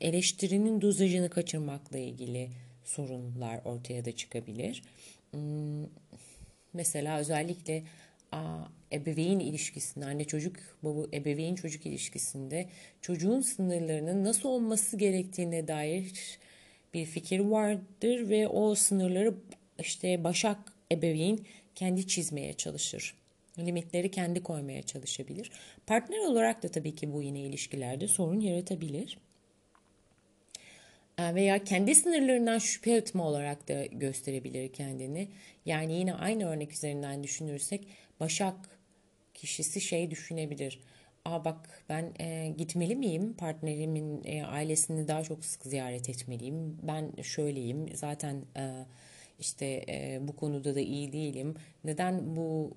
eleştirinin 0.00 0.80
dozajını 0.80 1.30
kaçırmakla 1.30 1.98
ilgili 1.98 2.50
sorunlar 2.84 3.60
ortaya 3.64 4.04
da 4.04 4.12
çıkabilir. 4.12 4.82
Hmm, 5.30 5.86
mesela 6.72 7.18
özellikle 7.18 7.82
ebeveyn 8.92 9.38
ilişkisinde, 9.38 10.06
anne 10.06 10.24
çocuk, 10.24 10.56
baba 10.82 11.06
ebeveyn 11.12 11.54
çocuk 11.54 11.86
ilişkisinde 11.86 12.68
çocuğun 13.00 13.40
sınırlarının 13.40 14.24
nasıl 14.24 14.48
olması 14.48 14.96
gerektiğine 14.96 15.68
dair 15.68 16.38
bir 16.94 17.04
fikir 17.04 17.38
vardır 17.38 18.28
ve 18.28 18.48
o 18.48 18.74
sınırları 18.74 19.34
işte 19.78 20.24
başak 20.24 20.58
ebeveyn 20.92 21.38
kendi 21.74 22.06
çizmeye 22.06 22.52
çalışır. 22.52 23.14
Limitleri 23.58 24.10
kendi 24.10 24.42
koymaya 24.42 24.82
çalışabilir. 24.82 25.50
Partner 25.86 26.18
olarak 26.18 26.62
da 26.62 26.68
tabii 26.68 26.94
ki 26.94 27.12
bu 27.12 27.22
yine 27.22 27.40
ilişkilerde 27.40 28.08
sorun 28.08 28.40
yaratabilir. 28.40 29.18
Veya 31.18 31.64
kendi 31.64 31.94
sınırlarından 31.94 32.58
şüphe 32.58 32.92
etme 32.92 33.22
olarak 33.22 33.68
da 33.68 33.86
gösterebilir 33.86 34.72
kendini. 34.72 35.28
Yani 35.66 35.92
yine 35.92 36.14
aynı 36.14 36.48
örnek 36.48 36.72
üzerinden 36.72 37.24
düşünürsek 37.24 37.86
Başak 38.20 38.54
kişisi 39.34 39.80
şey 39.80 40.10
düşünebilir. 40.10 40.80
Aa 41.24 41.44
bak 41.44 41.84
ben 41.88 42.12
e, 42.20 42.54
gitmeli 42.58 42.96
miyim? 42.96 43.34
Partnerimin 43.38 44.24
e, 44.24 44.44
ailesini 44.44 45.08
daha 45.08 45.22
çok 45.22 45.44
sık 45.44 45.64
ziyaret 45.64 46.08
etmeliyim. 46.08 46.78
Ben 46.82 47.22
şöyleyim. 47.22 47.96
Zaten 47.96 48.36
e, 48.56 48.86
işte 49.40 49.84
e, 49.88 50.18
bu 50.22 50.36
konuda 50.36 50.74
da 50.74 50.80
iyi 50.80 51.12
değilim. 51.12 51.54
Neden 51.84 52.36
bu 52.36 52.76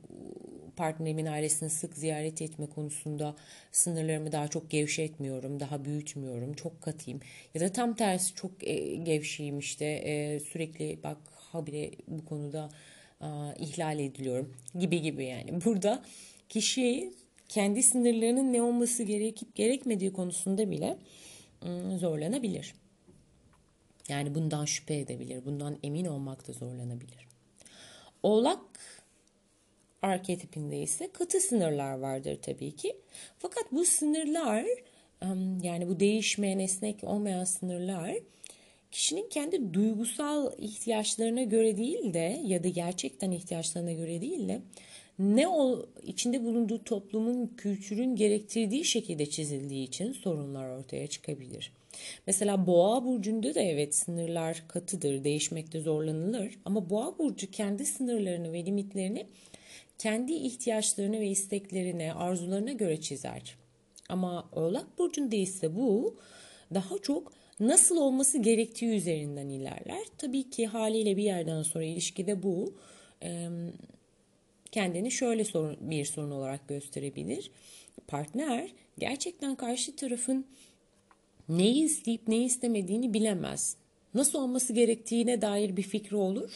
partnerimin 0.76 1.26
ailesini 1.26 1.70
sık 1.70 1.98
ziyaret 1.98 2.42
etme 2.42 2.66
konusunda 2.66 3.36
sınırlarımı 3.72 4.32
daha 4.32 4.48
çok 4.48 4.70
gevşetmiyorum, 4.70 5.60
daha 5.60 5.86
büyütmüyorum, 5.86 6.54
çok 6.54 6.82
katayım. 6.82 7.20
Ya 7.54 7.62
da 7.62 7.72
tam 7.72 7.96
tersi 7.96 8.36
çok 8.36 8.52
e, 8.62 8.96
gevşeyim 8.96 9.60
işte 9.60 9.86
e, 9.86 10.40
sürekli 10.40 11.00
bak 11.04 11.18
habire 11.36 11.92
bu 12.08 12.26
konuda 12.26 12.70
ihlal 13.60 14.00
ediliyorum 14.00 14.54
gibi 14.80 15.02
gibi 15.02 15.26
yani. 15.26 15.66
Burada 15.66 16.04
kişi 16.50 17.14
kendi 17.50 17.84
sınırlarının 17.84 18.54
ne 18.54 18.62
olması 18.62 19.04
gerekip 19.04 19.56
gerekmediği 19.56 20.14
konusunda 20.14 20.72
bile 20.72 20.98
ıı, 21.66 21.98
zorlanabilir. 22.00 22.76
Yani 24.10 24.36
bundan 24.36 24.66
şüphe 24.66 24.96
edebilir, 24.96 25.46
bundan 25.46 25.78
emin 25.84 26.06
olmakta 26.06 26.54
zorlanabilir. 26.54 27.28
Oğlak 28.24 28.60
arketipinde 30.02 30.82
ise 30.82 31.12
katı 31.12 31.40
sınırlar 31.40 31.94
vardır 31.98 32.40
tabii 32.42 32.76
ki. 32.76 32.98
Fakat 33.38 33.72
bu 33.72 33.86
sınırlar 33.86 34.66
yani 35.62 35.90
bu 35.90 36.00
değişmeyen 36.00 36.60
esnek 36.60 37.04
olmayan 37.04 37.44
sınırlar 37.44 38.16
kişinin 38.92 39.30
kendi 39.30 39.74
duygusal 39.74 40.52
ihtiyaçlarına 40.58 41.44
göre 41.44 41.78
değil 41.78 42.14
de 42.14 42.42
ya 42.46 42.64
da 42.64 42.68
gerçekten 42.68 43.32
ihtiyaçlarına 43.32 43.92
göre 43.92 44.22
değil 44.22 44.48
de 44.48 44.62
ne 45.20 45.48
o 45.48 45.86
içinde 46.04 46.44
bulunduğu 46.44 46.84
toplumun 46.84 47.48
kültürün 47.58 48.16
gerektirdiği 48.16 48.86
şekilde 48.86 49.26
çizildiği 49.26 49.88
için 49.88 50.12
sorunlar 50.12 50.70
ortaya 50.70 51.08
çıkabilir. 51.08 51.72
Mesela 52.28 52.68
boğa 52.68 53.06
burcunda 53.06 53.56
da 53.56 53.60
evet 53.60 53.96
sınırlar 53.96 54.64
katıdır, 54.68 55.24
değişmekte 55.24 55.80
zorlanılır 55.80 56.60
ama 56.66 56.90
boğa 56.90 57.18
burcu 57.18 57.52
kendi 57.52 57.86
sınırlarını 57.86 58.54
ve 58.54 58.66
limitlerini 58.66 59.26
kendi 59.98 60.34
ihtiyaçlarını 60.34 61.20
ve 61.20 61.28
isteklerine, 61.28 62.14
arzularına 62.14 62.72
göre 62.72 63.02
çizer. 63.02 63.56
Ama 64.10 64.50
Oğlak 64.52 64.98
burcunda 64.98 65.36
ise 65.36 65.76
bu 65.76 66.16
daha 66.74 66.98
çok 66.98 67.37
nasıl 67.60 67.98
olması 67.98 68.38
gerektiği 68.38 68.96
üzerinden 68.96 69.50
ilerler. 69.50 70.02
Tabii 70.18 70.50
ki 70.50 70.68
haliyle 70.68 71.18
bir 71.18 71.24
yerden 71.24 71.64
sonra 71.64 71.84
ilişkide 71.84 72.44
bu 72.44 72.74
kendini 74.72 75.12
şöyle 75.12 75.44
bir 75.82 76.06
sorun 76.06 76.32
olarak 76.32 76.68
gösterebilir. 76.68 77.52
Partner 78.08 78.70
gerçekten 78.98 79.56
karşı 79.56 79.96
tarafın 79.96 80.46
neyi 81.50 81.84
isteyip 81.84 82.28
neyi 82.28 82.46
istemediğini 82.46 83.14
bilemez. 83.14 83.78
Nasıl 84.14 84.40
olması 84.40 84.74
gerektiğine 84.74 85.42
dair 85.42 85.78
bir 85.78 85.84
fikri 85.84 86.16
olur 86.16 86.52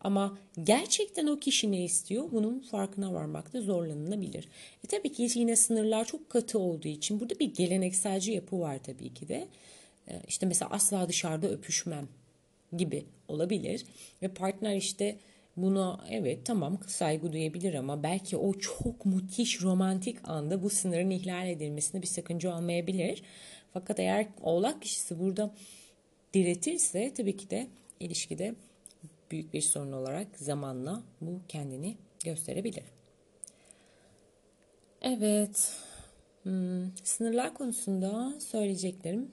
ama 0.00 0.38
gerçekten 0.64 1.26
o 1.26 1.38
kişi 1.38 1.72
ne 1.72 1.84
istiyor 1.84 2.24
bunun 2.32 2.60
farkına 2.60 3.12
varmakta 3.12 3.60
zorlanılabilir. 3.60 4.48
E 4.84 4.86
tabii 4.88 5.12
ki 5.12 5.28
yine 5.34 5.56
sınırlar 5.56 6.04
çok 6.04 6.30
katı 6.30 6.58
olduğu 6.58 6.88
için 6.88 7.20
burada 7.20 7.38
bir 7.38 7.54
gelenekselci 7.54 8.32
yapı 8.32 8.60
var 8.60 8.78
tabii 8.82 9.14
ki 9.14 9.28
de. 9.28 9.48
E 10.08 10.22
işte 10.28 10.46
mesela 10.46 10.70
asla 10.70 11.08
dışarıda 11.08 11.48
öpüşmem 11.48 12.08
gibi 12.76 13.04
olabilir. 13.28 13.84
Ve 14.22 14.28
partner 14.28 14.76
işte 14.76 15.16
buna 15.56 16.04
evet 16.10 16.46
tamam 16.46 16.78
saygı 16.86 17.32
duyabilir 17.32 17.74
ama 17.74 18.02
belki 18.02 18.36
o 18.36 18.54
çok 18.54 19.06
müthiş 19.06 19.62
romantik 19.62 20.28
anda 20.28 20.62
bu 20.62 20.70
sınırın 20.70 21.10
ihlal 21.10 21.48
edilmesine 21.48 22.02
bir 22.02 22.06
sakınca 22.06 22.56
olmayabilir. 22.56 23.22
Fakat 23.72 23.98
eğer 23.98 24.26
oğlak 24.42 24.82
kişisi 24.82 25.18
burada 25.18 25.54
diretirse 26.34 27.12
tabii 27.16 27.36
ki 27.36 27.50
de 27.50 27.66
ilişkide 28.00 28.54
büyük 29.30 29.54
bir 29.54 29.60
sorun 29.60 29.92
olarak 29.92 30.26
zamanla 30.38 31.02
bu 31.20 31.40
kendini 31.48 31.96
gösterebilir. 32.24 32.84
Evet, 35.02 35.72
hmm, 36.42 36.96
sınırlar 37.04 37.54
konusunda 37.54 38.40
söyleyeceklerim 38.40 39.30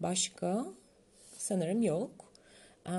başka 0.00 0.66
sanırım 1.36 1.82
yok. 1.82 2.32
Ee, 2.86 2.92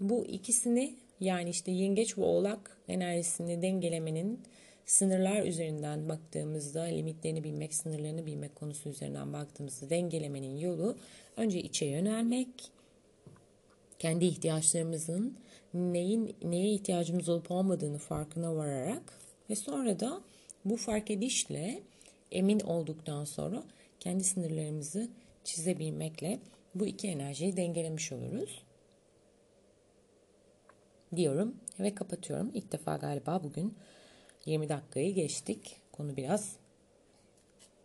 bu 0.00 0.26
ikisini 0.26 0.94
yani 1.20 1.50
işte 1.50 1.70
yengeç 1.70 2.18
ve 2.18 2.22
oğlak 2.22 2.76
enerjisini 2.88 3.62
dengelemenin 3.62 4.40
sınırlar 4.86 5.42
üzerinden 5.42 6.08
baktığımızda, 6.08 6.82
limitlerini 6.82 7.44
bilmek, 7.44 7.74
sınırlarını 7.74 8.26
bilmek 8.26 8.56
konusu 8.56 8.88
üzerinden 8.88 9.32
baktığımızda 9.32 9.90
dengelemenin 9.90 10.56
yolu 10.56 10.96
önce 11.36 11.62
içe 11.62 11.86
yönelmek, 11.86 12.48
kendi 14.02 14.24
ihtiyaçlarımızın 14.24 15.36
neyin 15.74 16.36
neye 16.42 16.74
ihtiyacımız 16.74 17.28
olup 17.28 17.50
olmadığını 17.50 17.98
farkına 17.98 18.56
vararak 18.56 19.18
ve 19.50 19.56
sonra 19.56 20.00
da 20.00 20.20
bu 20.64 20.76
fark 20.76 21.10
edişle 21.10 21.82
emin 22.32 22.60
olduktan 22.60 23.24
sonra 23.24 23.62
kendi 24.00 24.24
sınırlarımızı 24.24 25.08
çizebilmekle 25.44 26.38
bu 26.74 26.86
iki 26.86 27.08
enerjiyi 27.08 27.56
dengelemiş 27.56 28.12
oluruz. 28.12 28.62
Diyorum 31.16 31.56
ve 31.80 31.94
kapatıyorum. 31.94 32.50
İlk 32.54 32.72
defa 32.72 32.96
galiba 32.96 33.44
bugün 33.44 33.74
20 34.46 34.68
dakikayı 34.68 35.14
geçtik. 35.14 35.76
Konu 35.92 36.16
biraz 36.16 36.56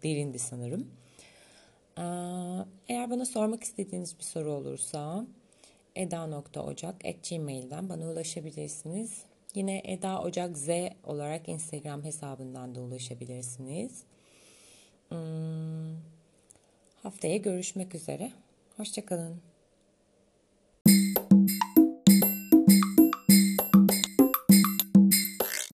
derindi 0.04 0.40
sanırım. 0.40 0.92
Eğer 2.88 3.10
bana 3.10 3.26
sormak 3.26 3.64
istediğiniz 3.64 4.18
bir 4.18 4.24
soru 4.24 4.52
olursa 4.54 5.28
eda.ocak.gmail'den 5.98 7.90
bana 7.90 8.10
ulaşabilirsiniz. 8.10 9.22
Yine 9.56 9.82
Eda 9.86 10.22
Ocak 10.22 10.58
Z 10.58 10.70
olarak 11.04 11.50
Instagram 11.50 12.04
hesabından 12.04 12.76
da 12.76 12.82
ulaşabilirsiniz. 12.82 14.04
Hmm, 15.10 15.98
haftaya 17.04 17.38
görüşmek 17.38 17.96
üzere. 17.96 18.32
Hoşçakalın. 18.78 19.47